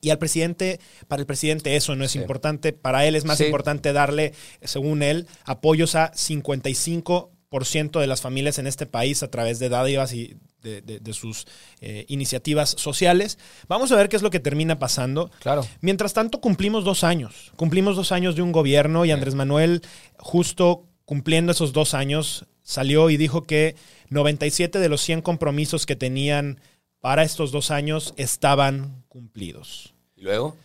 Y 0.00 0.10
al 0.10 0.18
presidente, 0.18 0.78
para 1.08 1.20
el 1.20 1.26
presidente 1.26 1.74
eso 1.74 1.96
no 1.96 2.04
es 2.04 2.12
Sí. 2.12 2.18
importante. 2.18 2.72
Para 2.72 3.04
él 3.06 3.16
es 3.16 3.24
más 3.24 3.38
Sí. 3.38 3.44
importante 3.46 3.92
darle, 3.92 4.32
según 4.62 5.02
él, 5.02 5.26
apoyos 5.44 5.94
a 5.96 6.12
55% 6.14 8.00
de 8.00 8.06
las 8.06 8.20
familias 8.20 8.58
en 8.58 8.66
este 8.66 8.86
país 8.86 9.22
a 9.22 9.30
través 9.30 9.58
de 9.58 9.68
dádivas 9.68 10.12
y 10.12 10.36
de, 10.62 10.82
de- 10.82 10.98
de 11.00 11.12
sus 11.12 11.46
eh, 11.80 12.04
iniciativas 12.08 12.70
sociales. 12.78 13.38
Vamos 13.68 13.90
a 13.92 13.96
ver 13.96 14.08
qué 14.08 14.16
es 14.16 14.22
lo 14.22 14.30
que 14.30 14.40
termina 14.40 14.78
pasando. 14.78 15.30
Claro. 15.40 15.66
Mientras 15.80 16.12
tanto, 16.14 16.40
cumplimos 16.40 16.84
dos 16.84 17.04
años. 17.04 17.52
Cumplimos 17.56 17.96
dos 17.96 18.10
años 18.12 18.34
de 18.36 18.42
un 18.42 18.52
gobierno 18.52 19.04
y 19.04 19.10
Andrés 19.12 19.34
Manuel, 19.34 19.82
justo 20.18 20.84
cumpliendo 21.04 21.52
esos 21.52 21.72
dos 21.72 21.94
años, 21.94 22.44
salió 22.62 23.08
y 23.08 23.16
dijo 23.16 23.46
que 23.46 23.76
97 24.10 24.78
de 24.78 24.88
los 24.88 25.00
100 25.02 25.22
compromisos 25.22 25.86
que 25.86 25.96
tenían 25.96 26.60
para 27.00 27.22
estos 27.22 27.52
dos 27.52 27.70
años 27.70 28.14
estaban 28.16 29.04
cumplidos. 29.08 29.94
¿Y 30.16 30.22
luego? 30.22 30.56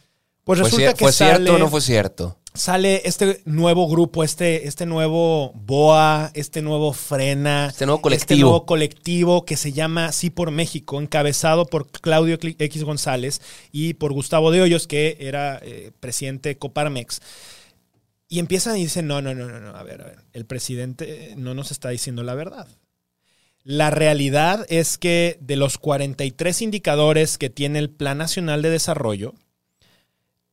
Pues 0.43 0.59
¿Fue, 0.59 0.65
resulta 0.69 0.91
cier- 0.91 0.95
que 0.97 1.05
¿fue 1.05 1.13
sale, 1.13 1.35
cierto 1.35 1.55
o 1.55 1.57
no 1.59 1.69
fue 1.69 1.81
cierto? 1.81 2.37
sale 2.55 3.01
este 3.05 3.41
nuevo 3.45 3.87
grupo, 3.87 4.23
este, 4.23 4.67
este 4.67 4.85
nuevo 4.85 5.53
BOA, 5.55 6.29
este 6.35 6.61
nuevo 6.61 6.93
Frena, 6.93 7.67
Este 7.69 7.85
nuevo 7.87 7.97
este 7.97 8.03
colectivo. 8.03 8.49
nuevo 8.49 8.65
colectivo 8.67 9.45
que 9.45 9.57
se 9.57 9.71
llama 9.73 10.11
Sí 10.11 10.29
por 10.29 10.51
México, 10.51 10.99
encabezado 11.01 11.65
por 11.65 11.89
Claudio 11.89 12.37
X 12.41 12.83
González 12.83 13.41
y 13.71 13.95
por 13.95 14.13
Gustavo 14.13 14.51
de 14.51 14.61
Hoyos, 14.61 14.85
que 14.85 15.17
era 15.21 15.59
eh, 15.63 15.91
presidente 15.99 16.49
de 16.49 16.57
Coparmex. 16.59 17.21
Y 18.27 18.39
empiezan 18.39 18.77
y 18.77 18.83
dicen, 18.83 19.07
no, 19.07 19.21
no, 19.21 19.33
no, 19.33 19.47
no, 19.47 19.59
no, 19.59 19.75
a 19.75 19.81
ver, 19.83 20.01
a 20.01 20.05
ver, 20.05 20.19
el 20.33 20.45
presidente 20.45 21.33
no 21.37 21.53
nos 21.53 21.71
está 21.71 21.89
diciendo 21.89 22.21
la 22.23 22.35
verdad. 22.35 22.67
La 23.63 23.89
realidad 23.89 24.65
es 24.69 24.97
que 24.97 25.37
de 25.39 25.55
los 25.55 25.77
43 25.77 26.61
indicadores 26.61 27.37
que 27.37 27.49
tiene 27.49 27.79
el 27.79 27.89
Plan 27.89 28.17
Nacional 28.17 28.61
de 28.61 28.69
Desarrollo, 28.69 29.33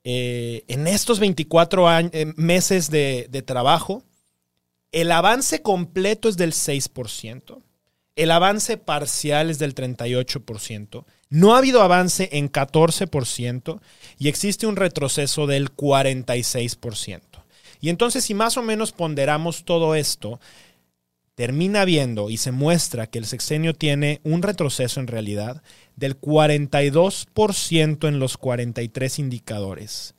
eh, 0.05 0.64
en 0.68 0.87
estos 0.87 1.18
24 1.18 1.88
años- 1.88 2.12
eh, 2.14 2.33
meses 2.37 2.90
de, 2.90 3.27
de 3.31 3.42
trabajo, 3.42 4.03
el 4.92 5.12
avance 5.12 5.61
completo 5.62 6.29
es 6.29 6.37
del 6.37 6.53
6%, 6.53 7.62
el 8.16 8.31
avance 8.31 8.77
parcial 8.77 9.51
es 9.51 9.59
del 9.59 9.75
38%, 9.75 11.05
no 11.29 11.55
ha 11.55 11.59
habido 11.59 11.83
avance 11.83 12.29
en 12.33 12.51
14% 12.51 13.81
y 14.18 14.29
existe 14.29 14.66
un 14.66 14.77
retroceso 14.77 15.46
del 15.46 15.70
46%. 15.75 17.23
Y 17.81 17.88
entonces 17.88 18.25
si 18.25 18.35
más 18.35 18.57
o 18.57 18.62
menos 18.62 18.92
ponderamos 18.92 19.64
todo 19.64 19.94
esto, 19.94 20.40
termina 21.35 21.85
viendo 21.85 22.31
y 22.31 22.37
se 22.37 22.53
muestra 22.53 23.07
que 23.07 23.19
el 23.19 23.25
sexenio 23.25 23.75
tiene 23.75 24.21
un 24.25 24.43
retroceso 24.43 25.01
en 25.01 25.07
realidad 25.07 25.62
del 25.97 26.21
42% 26.21 28.09
en 28.09 28.19
los 28.19 28.37
43 28.37 29.19
indicadores. 29.19 30.14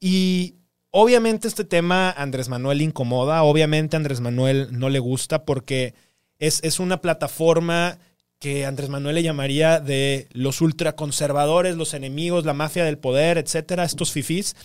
Y 0.00 0.56
obviamente 0.90 1.48
este 1.48 1.64
tema 1.64 2.10
Andrés 2.10 2.48
Manuel 2.48 2.82
incomoda, 2.82 3.42
obviamente 3.42 3.96
Andrés 3.96 4.20
Manuel 4.20 4.68
no 4.72 4.88
le 4.88 4.98
gusta 4.98 5.44
porque 5.44 5.94
es, 6.38 6.60
es 6.62 6.80
una 6.80 7.00
plataforma 7.00 7.98
que 8.38 8.66
Andrés 8.66 8.88
Manuel 8.88 9.14
le 9.14 9.22
llamaría 9.22 9.78
de 9.78 10.26
los 10.32 10.60
ultraconservadores, 10.60 11.76
los 11.76 11.94
enemigos, 11.94 12.44
la 12.44 12.54
mafia 12.54 12.84
del 12.84 12.98
poder, 12.98 13.38
etcétera, 13.38 13.84
estos 13.84 14.10
fifís 14.10 14.56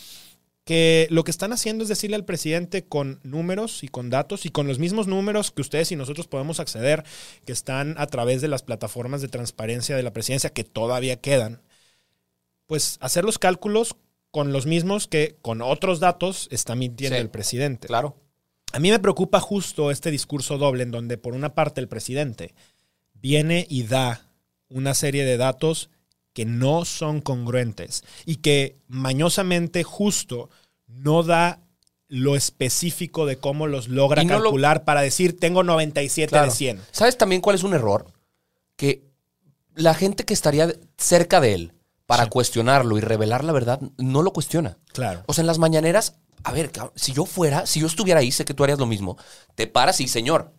que 0.67 1.07
lo 1.09 1.23
que 1.23 1.31
están 1.31 1.53
haciendo 1.53 1.83
es 1.83 1.87
decirle 1.89 2.17
al 2.17 2.25
presidente 2.25 2.83
con 2.83 3.21
números 3.23 3.83
y 3.83 3.87
con 3.87 4.09
datos 4.09 4.45
y 4.45 4.49
con 4.49 4.67
los 4.67 4.79
mismos 4.79 5.07
números 5.07 5.49
que 5.51 5.61
ustedes 5.61 5.91
y 5.93 5.95
nosotros 5.95 6.27
podemos 6.27 6.59
acceder, 6.59 7.03
que 7.45 7.53
están 7.53 7.95
a 7.97 8.05
través 8.07 8.41
de 8.41 8.49
las 8.49 8.63
plataformas 8.63 9.21
de 9.21 9.29
transparencia 9.29 9.95
de 9.95 10.03
la 10.03 10.11
presidencia 10.11 10.51
que 10.51 10.63
todavía 10.65 11.15
quedan. 11.21 11.61
pues 12.67 12.97
hacer 12.99 13.23
los 13.23 13.39
cálculos 13.39 13.95
con 14.29 14.51
los 14.51 14.65
mismos 14.65 15.07
que 15.07 15.37
con 15.41 15.61
otros 15.61 16.01
datos 16.01 16.49
está 16.51 16.75
mintiendo 16.75 17.15
Sí. 17.15 17.21
el 17.21 17.29
presidente. 17.29 17.87
Claro. 17.87 18.17
A 18.73 18.79
mí 18.79 18.91
me 18.91 18.99
preocupa 18.99 19.39
justo 19.39 19.89
este 19.89 20.11
discurso 20.11 20.57
doble 20.57 20.83
en 20.83 20.91
donde 20.91 21.17
por 21.17 21.33
una 21.33 21.55
parte 21.55 21.79
el 21.79 21.87
presidente 21.87 22.53
viene 23.13 23.65
y 23.69 23.83
da 23.83 24.27
una 24.67 24.93
serie 24.95 25.23
de 25.23 25.37
datos 25.37 25.89
que 26.37 26.45
no 26.45 26.85
son 26.85 27.19
congruentes 27.19 28.03
y 28.23 28.35
que 28.35 28.77
mañosamente 28.87 29.81
justo 29.83 30.51
no 30.85 31.23
da 31.23 31.61
lo 32.09 32.35
específico 32.35 33.25
de 33.25 33.39
cómo 33.39 33.65
los 33.65 33.87
logra 33.87 34.21
lo- 34.21 34.29
calcular 34.29 34.83
para 34.83 35.01
decir 35.01 35.39
tengo 35.39 35.63
97 35.63 36.29
Claro. 36.29 36.45
de 36.45 36.51
100. 36.51 36.81
¿Sabes 36.91 37.17
también 37.17 37.41
cuál 37.41 37.55
es 37.55 37.63
un 37.63 37.73
error? 37.73 38.05
Que 38.75 39.01
la 39.73 39.95
gente 39.95 40.25
que 40.25 40.35
estaría 40.35 40.71
cerca 40.99 41.41
de 41.41 41.55
él 41.55 41.73
para 42.05 42.25
Sí. 42.25 42.29
cuestionarlo 42.29 42.99
y 42.99 43.01
revelar 43.01 43.43
la 43.43 43.51
verdad 43.51 43.81
no 43.97 44.21
lo 44.21 44.31
cuestiona. 44.31 44.77
Claro. 44.93 45.23
O 45.25 45.33
sea, 45.33 45.41
en 45.41 45.47
las 45.47 45.57
mañaneras, 45.57 46.17
a 46.43 46.51
ver, 46.51 46.71
si 46.93 47.13
yo 47.13 47.25
fuera, 47.25 47.65
si 47.65 47.79
yo 47.79 47.87
estuviera 47.87 48.19
ahí, 48.19 48.31
sé 48.31 48.45
que 48.45 48.53
tú 48.53 48.63
harías 48.63 48.77
lo 48.77 48.85
mismo. 48.85 49.17
Te 49.55 49.65
paras 49.65 49.99
y, 50.01 50.07
señor, 50.07 50.53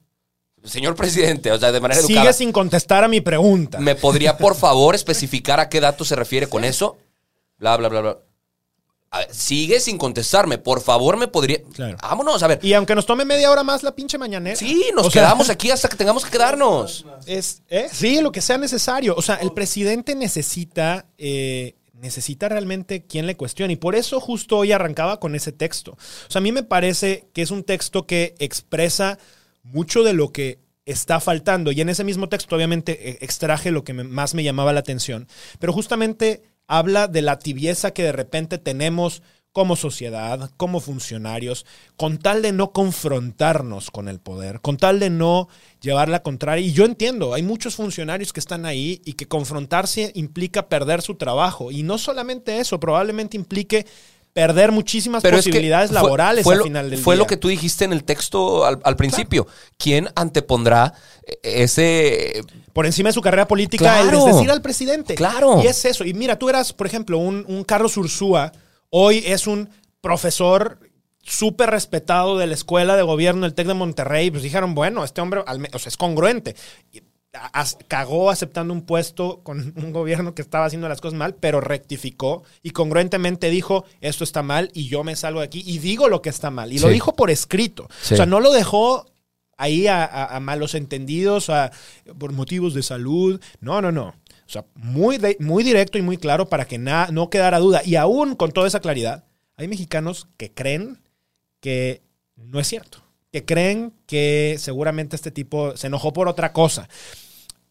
señor 0.65 0.95
presidente, 0.95 1.53
o 1.53 1.59
sea, 1.59 1.73
de 1.73 1.81
manera 1.81 2.01
Sigue 2.01 2.15
educada, 2.15 2.33
sin 2.33 2.53
contestar 2.53 3.05
a 3.05 3.09
mi 3.09 3.21
pregunta. 3.21 3.79
¿me 3.79 3.95
podría 3.95 4.37
por 4.37 4.55
favor 4.55 4.95
especificar 4.95 5.61
a 5.61 5.69
qué 5.69 5.81
dato 5.81 6.05
se 6.05 6.17
refiere 6.17 6.49
con 6.49 6.65
eso? 6.65 6.97
Bla, 7.59 7.77
bla, 7.77 7.89
bla, 7.89 8.01
bla. 8.01 8.19
Ver, 9.17 9.35
sigue 9.35 9.81
sin 9.81 9.97
contestarme, 9.97 10.59
por 10.59 10.83
favor, 10.83 11.17
me 11.17 11.29
podría. 11.29 11.63
Claro. 11.73 11.97
Vámonos, 12.03 12.43
a 12.43 12.47
ver. 12.47 12.61
Y 12.63 12.75
aunque 12.75 12.95
nos 12.95 13.07
tome 13.07 13.25
media 13.25 13.51
hora 13.51 13.63
más 13.63 13.83
la 13.83 13.95
pinche 13.95 14.19
mañanera. 14.19 14.57
Sí, 14.57 14.91
nos 14.95 15.07
O 15.07 15.11
sea, 15.11 15.23
quedamos 15.23 15.49
aquí 15.51 15.71
hasta 15.71 15.89
que 15.89 15.97
tengamos 15.97 16.25
que 16.25 16.31
quedarnos. 16.31 17.07
Es, 17.27 17.63
¿eh? 17.69 17.89
Sí, 17.91 18.21
lo 18.21 18.33
que 18.33 18.43
sea 18.43 18.59
necesario. 18.59 19.15
O 19.17 19.23
sea, 19.23 19.37
el 19.37 19.53
presidente 19.53 20.15
necesita, 20.15 21.07
eh, 21.17 21.75
necesita 21.95 22.49
realmente 22.51 23.05
quien 23.05 23.27
le 23.27 23.37
cuestione. 23.37 23.73
Y 23.73 23.77
por 23.77 23.95
eso 23.95 24.21
justo 24.21 24.59
hoy 24.59 24.73
arrancaba 24.73 25.19
con 25.21 25.35
ese 25.35 25.53
texto. 25.53 25.93
O 25.93 26.31
sea, 26.31 26.41
a 26.41 26.43
mí 26.43 26.53
me 26.53 26.63
parece 26.63 27.29
que 27.33 27.43
es 27.43 27.51
un 27.51 27.65
texto 27.65 28.07
que 28.07 28.35
expresa 28.39 29.19
mucho 29.73 30.03
de 30.03 30.13
lo 30.13 30.33
que 30.33 30.59
está 30.85 31.21
faltando. 31.21 31.71
Y 31.73 31.81
en 31.81 31.89
ese 31.89 32.05
mismo 32.05 32.29
texto, 32.29 32.57
obviamente, 32.57 33.11
eh, 33.11 33.19
extraje 33.21 33.71
lo 33.71 33.85
que 33.85 33.93
más 33.93 34.35
me 34.35 34.45
llamaba 34.45 34.73
la 34.73 34.81
atención. 34.81 35.29
Pero 35.59 35.73
justamente 35.73 36.43
habla 36.67 37.09
de 37.09 37.23
la 37.23 37.39
tibieza 37.39 37.93
que 37.93 38.03
de 38.03 38.13
repente 38.13 38.59
tenemos 38.59 39.23
como 39.53 39.77
sociedad, 39.77 40.51
como 40.57 40.79
funcionarios, 40.79 41.67
con 41.97 42.19
tal 42.19 42.43
de 42.43 42.53
no 42.53 42.73
confrontarnos 42.73 43.91
con 43.91 44.09
el 44.09 44.21
poder, 44.21 44.61
con 44.61 44.77
tal 44.77 45.01
de 45.01 45.11
no 45.11 45.49
llevar 45.81 46.09
la 46.09 46.23
contraria. 46.23 46.65
Y 46.65 46.73
yo 46.73 46.85
entiendo, 46.85 47.35
hay 47.35 47.43
muchos 47.43 47.75
funcionarios 47.75 48.33
que 48.33 48.41
están 48.41 48.67
ahí 48.67 49.03
y 49.05 49.15
que 49.15 49.27
confrontarse 49.27 50.13
implica 50.15 50.69
perder 50.69 51.03
su 51.03 51.17
trabajo. 51.17 51.73
Y 51.73 51.83
no 51.83 51.99
solamente 51.99 52.61
eso, 52.61 52.79
probablemente 52.79 53.37
implique 53.37 53.87
perder 54.39 54.71
muchísimas 54.71 55.21
Pero 55.21 55.37
es 55.37 55.45
que 55.45 55.51
posibilidades 55.51 55.91
fue- 55.91 55.95
laborales 55.97 56.45
fue 56.45 56.55
al 56.55 56.59
lo, 56.59 56.65
final 56.65 56.91
del 56.91 57.01
Fue 57.01 57.17
día. 57.17 57.23
lo 57.23 57.27
que 57.27 57.37
tú 57.37 57.49
dijiste 57.49 57.85
en 57.85 57.93
el 57.93 58.05
texto 58.05 58.65
al, 58.65 58.79
al 58.85 58.95
principio. 58.95 59.49
¿Quién 59.77 60.09
antepondrá 60.15 60.95
ese 61.43 62.41
por 62.73 62.87
encima 62.87 63.09
de 63.09 63.13
su 63.15 63.21
carrera 63.21 63.49
política 63.49 63.85
Claro. 64.01 64.19
el 64.21 64.25
desdecir 64.27 64.51
al 64.53 64.63
presidente. 64.63 65.15
Claro. 65.17 65.61
Y 65.63 65.67
es 65.67 65.85
eso. 65.85 66.05
Y 66.05 66.15
mira, 66.15 66.39
tú 66.39 66.49
eras, 66.49 66.73
por 66.73 66.87
ejemplo, 66.87 67.19
un, 67.19 67.45
un 67.49 67.65
Carlos 67.65 67.97
Ursúa, 67.97 68.53
hoy 68.91 69.25
es 69.27 69.49
un 69.49 69.69
profesor 70.01 70.79
súper 71.25 71.71
respetado 71.71 72.39
de 72.39 72.47
la 72.47 72.55
escuela 72.55 72.97
de 72.97 73.03
gobierno 73.03 73.43
del 73.43 73.55
TEC 73.55 73.67
de 73.67 73.75
Monterrey. 73.75 74.31
Pues 74.31 74.45
dijeron, 74.45 74.77
bueno, 74.77 75.03
este 75.03 75.21
hombre 75.21 75.43
al 75.49 75.59
me- 75.59 75.71
o 75.75 75.79
sea, 75.81 75.91
es 75.91 75.97
congruente. 75.97 76.55
Cagó 77.89 78.31
aceptando 78.31 78.73
un 78.73 78.83
puesto 78.83 79.41
con 79.43 79.73
un 79.77 79.93
gobierno 79.93 80.35
que 80.35 80.43
estaba 80.43 80.65
haciendo 80.65 80.89
las 80.89 81.01
cosas 81.01 81.19
mal, 81.19 81.35
pero 81.35 81.61
rectificó 81.61 82.43
y 82.63 82.71
congruentemente 82.71 83.51
dijo, 83.51 83.85
esto 84.01 84.25
está 84.25 84.43
mal 84.43 84.71
y 84.75 84.89
yo 84.89 85.05
me 85.05 85.15
salgo 85.17 85.41
de 85.41 85.47
aquí 85.47 85.63
y 85.67 85.79
digo 85.79 86.09
lo 86.09 86.23
que 86.23 86.31
está 86.31 86.51
mal. 86.51 86.73
Y 86.73 86.79
lo 86.79 86.89
dijo 86.89 87.15
por 87.15 87.31
escrito. 87.31 87.89
Sí. 88.03 88.15
O 88.15 88.17
sea, 88.17 88.27
no 88.27 88.41
lo 88.41 88.51
dejó 88.53 89.07
ahí 89.59 89.87
a, 89.89 90.05
a- 90.05 90.37
a 90.37 90.41
malos 90.41 90.75
entendidos, 90.75 91.51
a- 91.51 91.71
por 92.19 92.33
motivos 92.33 92.75
de 92.75 92.83
salud. 92.83 93.41
No, 93.61 93.83
no, 93.83 93.93
no. 93.93 94.09
O 94.47 94.51
sea, 94.51 94.65
muy, 94.75 95.19
de- 95.19 95.37
muy 95.41 95.63
directo 95.63 95.99
y 95.99 96.03
muy 96.03 96.17
claro 96.17 96.49
para 96.49 96.65
que 96.67 96.79
na- 96.79 97.09
no 97.13 97.29
quedara 97.29 97.59
duda. 97.59 97.83
Y 97.85 97.97
aún 97.97 98.37
con 98.37 98.53
toda 98.53 98.67
esa 98.69 98.81
claridad, 98.81 99.25
hay 99.57 99.69
mexicanos 99.69 100.29
que 100.39 100.51
creen 100.53 101.03
que 101.61 102.01
no 102.37 102.59
es 102.61 102.69
cierto. 102.69 103.03
Que 103.33 103.45
creen 103.45 103.93
que 104.07 104.57
seguramente 104.59 105.17
este 105.17 105.31
tipo 105.31 105.77
se 105.77 105.89
enojó 105.89 106.13
por 106.13 106.29
otra 106.29 106.53
cosa. 106.53 106.89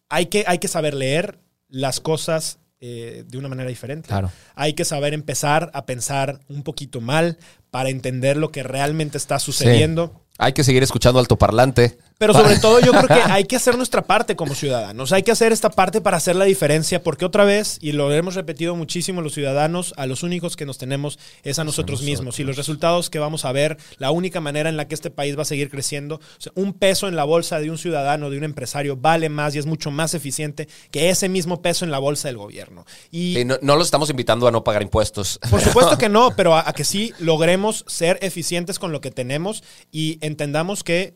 Hay 0.10 0.28
que, 0.28 0.44
hay 0.48 0.60
que 0.60 0.68
saber 0.68 0.94
leer 0.94 1.40
las 1.68 2.00
cosas 2.00 2.60
eh, 2.80 3.24
de 3.28 3.38
una 3.40 3.50
manera 3.50 3.70
diferente. 3.70 4.08
Claro. 4.08 4.32
Hay 4.54 4.74
que 4.74 4.86
saber 4.86 5.16
empezar 5.16 5.72
a 5.74 5.88
pensar 5.88 6.42
un 6.48 6.62
poquito 6.62 7.02
mal 7.02 7.40
para 7.72 7.90
entender 7.90 8.38
lo 8.38 8.52
que 8.52 8.62
realmente 8.62 9.18
está 9.18 9.40
sucediendo. 9.40 10.22
Hay 10.38 10.54
que 10.54 10.64
seguir 10.64 10.84
escuchando 10.84 11.20
altoparlante. 11.20 11.98
Pero 12.18 12.34
sobre 12.34 12.60
todo 12.60 12.80
yo 12.80 12.92
creo 12.92 13.08
que 13.08 13.32
hay 13.32 13.46
que 13.46 13.56
hacer 13.56 13.78
nuestra 13.78 14.04
parte 14.04 14.36
como 14.36 14.56
ciudadanos. 14.56 15.12
Hay 15.12 15.24
que 15.24 15.32
hacer 15.32 15.52
esta 15.52 15.70
parte 15.70 16.02
para 16.02 16.18
hacer 16.18 16.36
la 16.36 16.46
diferencia, 16.46 17.04
porque 17.04 17.26
otra 17.26 17.44
vez, 17.44 17.78
y 17.82 17.92
lo 17.92 18.12
hemos 18.12 18.36
repetido 18.36 18.76
muchísimo 18.76 19.22
los 19.22 19.34
ciudadanos, 19.34 19.94
a 19.98 20.06
los 20.06 20.24
únicos 20.24 20.56
que 20.56 20.66
nos 20.66 20.78
tenemos 20.78 21.20
es 21.44 21.60
a 21.60 21.64
nosotros, 21.64 22.02
mismos. 22.02 22.40
Y 22.40 22.44
los 22.44 22.58
resultados 22.58 23.10
que 23.10 23.20
vamos 23.20 23.46
a 23.46 23.52
ver, 23.52 23.78
la 23.98 24.12
única 24.12 24.42
manera 24.42 24.70
en 24.70 24.78
la 24.78 24.88
que 24.88 24.96
este 24.96 25.10
país 25.10 25.38
va 25.38 25.42
a 25.42 25.46
seguir 25.46 25.70
creciendo, 25.70 26.16
o 26.16 26.42
sea, 26.42 26.52
un 26.56 26.74
peso 26.74 27.08
en 27.08 27.16
la 27.16 27.24
bolsa 27.24 27.60
de 27.60 27.70
un 27.70 27.78
ciudadano, 27.78 28.30
de 28.30 28.38
un 28.38 28.44
empresario, 28.44 28.96
vale 28.96 29.30
más 29.30 29.56
y 29.56 29.60
es 29.60 29.66
mucho 29.66 29.92
más 29.92 30.14
eficiente 30.14 30.68
que 30.92 31.10
ese 31.10 31.30
mismo 31.30 31.62
peso 31.62 31.86
en 31.86 31.92
la 31.92 32.00
bolsa 32.00 32.28
del 32.28 32.38
gobierno. 32.38 32.86
Y 33.12 33.36
Sí, 33.36 33.46
no, 33.46 33.58
no 33.62 33.76
los 33.76 33.88
estamos 33.88 34.10
invitando 34.10 34.48
a 34.48 34.52
no 34.52 34.64
pagar 34.64 34.82
impuestos. 34.82 35.40
por 35.50 35.62
supuesto 35.62 35.98
que 36.00 36.10
no, 36.10 36.36
pero 36.36 36.56
a, 36.56 36.68
a 36.68 36.74
que 36.74 36.84
sí 36.84 37.14
logremos 37.20 37.86
ser 37.88 38.20
eficientes 38.22 38.80
con 38.80 38.92
lo 38.92 39.02
que 39.02 39.12
tenemos 39.12 39.64
y 39.92 40.20
entendamos 40.28 40.84
que 40.84 41.16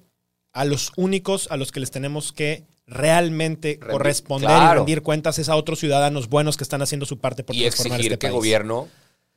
a 0.53 0.65
los 0.65 0.91
únicos 0.97 1.47
a 1.51 1.57
los 1.57 1.71
que 1.71 1.79
les 1.79 1.91
tenemos 1.91 2.31
que 2.33 2.65
realmente 2.87 3.79
Rendir- 3.79 3.91
corresponder 3.91 4.49
y 4.63 4.73
rendir 4.75 5.01
cuentas 5.01 5.39
es 5.39 5.47
a 5.49 5.55
otros 5.55 5.79
ciudadanos 5.79 6.27
buenos 6.27 6.57
que 6.57 6.63
están 6.63 6.81
haciendo 6.81 7.05
su 7.05 7.19
parte 7.19 7.43
por 7.43 7.55
y 7.55 7.61
transformar 7.61 7.99
exigir 7.99 8.13
este 8.13 8.19
que 8.19 8.27
el 8.27 8.31
país. 8.33 8.39
gobierno 8.39 8.87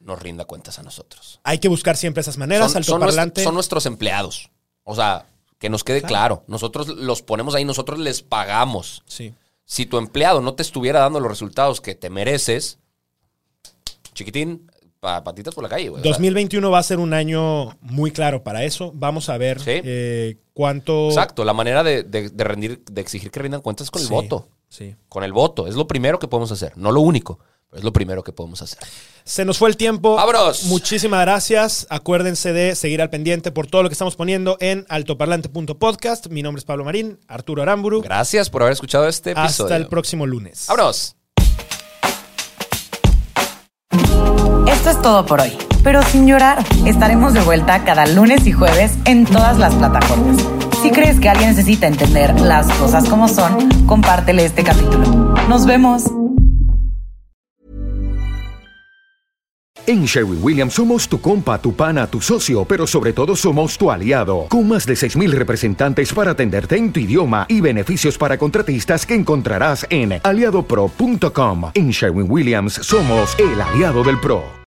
nos 0.00 0.20
rinda 0.20 0.44
cuentas 0.44 0.78
a 0.78 0.82
nosotros. 0.82 1.40
Hay 1.44 1.58
que 1.58 1.68
buscar 1.68 1.96
siempre 1.96 2.20
esas 2.20 2.37
maneras, 2.37 2.72
son, 2.72 2.82
son 2.84 3.00
nuestro- 3.00 3.42
son 3.44 3.54
nuestros 3.54 3.87
empleados. 3.87 4.50
O 4.82 4.94
sea, 4.94 5.26
que 5.58 5.70
nos 5.70 5.84
quede 5.84 6.02
claro. 6.02 6.44
Nosotros 6.46 6.88
los 6.88 7.22
ponemos 7.22 7.54
ahí, 7.54 7.64
nosotros 7.64 7.98
les 8.00 8.22
pagamos. 8.22 9.02
Sí. 9.06 9.32
Si 9.64 9.87
tu 9.87 9.96
empleado 9.98 10.42
no 10.42 10.54
te 10.54 10.62
estuviera 10.62 11.00
dando 11.00 11.20
los 11.20 11.30
resultados 11.30 11.80
que 11.80 11.94
te 11.94 12.10
mereces, 12.10 12.78
chiquitín, 14.14 14.70
pa- 15.04 15.22
patitas 15.22 15.54
por 15.54 15.62
la 15.62 15.68
calle, 15.68 15.90
güey. 15.90 16.00
O 16.00 16.02
sea, 16.02 16.10
2021 16.12 16.70
va 16.70 16.78
a 16.78 16.82
ser 16.82 16.98
un 16.98 17.12
año 17.12 17.76
muy 17.82 18.10
claro 18.10 18.42
para 18.42 18.64
eso. 18.64 18.90
Vamos 18.94 19.28
a 19.28 19.36
ver 19.38 19.60
Sí. 19.60 19.70
eh, 19.84 20.36
cuánto... 20.54 21.08
Exacto, 21.08 21.44
la 21.44 21.52
manera 21.52 21.82
de, 21.84 22.02
de- 22.02 22.30
de 22.30 22.44
rendir, 22.44 22.82
de 22.90 23.00
exigir 23.02 23.30
que 23.30 23.40
rindan 23.40 23.60
cuentas 23.60 23.84
es 23.86 23.90
con 23.90 24.00
el 24.00 24.08
Sí, 24.08 24.14
voto. 24.14 24.48
Sí. 24.68 24.96
Con 25.08 25.22
el 25.22 25.32
voto. 25.32 25.66
Es 25.68 25.74
lo 25.74 25.86
primero 25.86 26.18
que 26.18 26.26
podemos 26.26 26.50
hacer. 26.50 26.72
No 26.76 26.90
lo 26.90 27.00
único, 27.02 27.38
pero 27.68 27.78
es 27.80 27.84
lo 27.84 27.92
primero 27.92 28.24
que 28.24 28.32
podemos 28.32 28.62
hacer. 28.62 28.78
Se 29.24 29.44
nos 29.44 29.58
fue 29.58 29.68
el 29.68 29.76
tiempo. 29.76 30.16
¡Vámonos! 30.16 30.64
Muchísimas 30.64 31.20
gracias. 31.20 31.86
Acuérdense 31.90 32.52
de 32.52 32.74
seguir 32.74 33.00
al 33.02 33.10
pendiente 33.10 33.52
por 33.52 33.66
todo 33.66 33.82
lo 33.82 33.88
que 33.88 33.94
estamos 33.94 34.16
poniendo 34.16 34.56
en 34.60 34.84
altoparlante.podcast. 34.88 36.26
Mi 36.28 36.42
nombre 36.42 36.58
es 36.60 36.64
Pablo 36.64 36.84
Marín, 36.84 37.18
Arturo 37.28 37.62
Aramburu. 37.62 38.00
Gracias 38.02 38.48
por 38.50 38.62
haber 38.62 38.72
escuchado 38.72 39.06
este 39.06 39.30
episodio. 39.32 39.66
Hasta 39.66 39.76
el 39.76 39.86
próximo 39.86 40.26
lunes. 40.26 40.64
¡Vámonos! 40.68 41.16
Esto 44.85 44.99
es 44.99 45.03
todo 45.03 45.25
por 45.25 45.40
hoy, 45.40 45.51
pero 45.83 46.03
sin 46.03 46.27
llorar. 46.27 46.62
Estaremos 46.85 47.33
de 47.33 47.40
vuelta 47.40 47.83
cada 47.85 48.05
lunes 48.05 48.47
y 48.47 48.53
jueves 48.53 48.92
en 49.07 49.25
todas 49.25 49.59
las 49.59 49.75
plataformas. 49.75 50.37
Si 50.83 50.90
crees 50.90 51.18
que 51.18 51.31
alguien 51.31 51.49
necesita 51.49 51.87
entender 51.87 52.38
las 52.38 52.70
cosas 52.75 53.09
como 53.09 53.27
son, 53.27 53.70
compártele 53.87 54.44
este 54.44 54.62
capítulo. 54.62 55.07
Nos 55.49 55.64
vemos. 55.64 56.05
En 59.87 60.05
Sherwin 60.05 60.40
Williams 60.42 60.75
somos 60.75 61.09
tu 61.09 61.18
compa, 61.18 61.57
tu 61.57 61.75
pana, 61.75 62.07
tu 62.07 62.20
socio, 62.20 62.66
pero 62.66 62.87
sobre 62.87 63.14
todo 63.14 63.35
somos 63.37 63.79
tu 63.79 63.90
aliado, 63.90 64.44
con 64.51 64.68
más 64.68 64.85
de 64.85 64.92
6.000 64.92 65.31
representantes 65.31 66.12
para 66.12 66.33
atenderte 66.33 66.77
en 66.77 66.92
tu 66.92 67.01
idioma 67.01 67.47
y 67.49 67.62
beneficios 67.62 68.18
para 68.18 68.37
contratistas 68.37 69.07
que 69.07 69.14
encontrarás 69.14 69.87
en 69.88 70.20
aliadopro.com. 70.23 71.70
En 71.73 71.88
Sherwin 71.88 72.27
Williams 72.31 72.75
somos 72.75 73.35
el 73.38 73.59
aliado 73.59 74.05
del 74.05 74.20
PRO. 74.20 74.63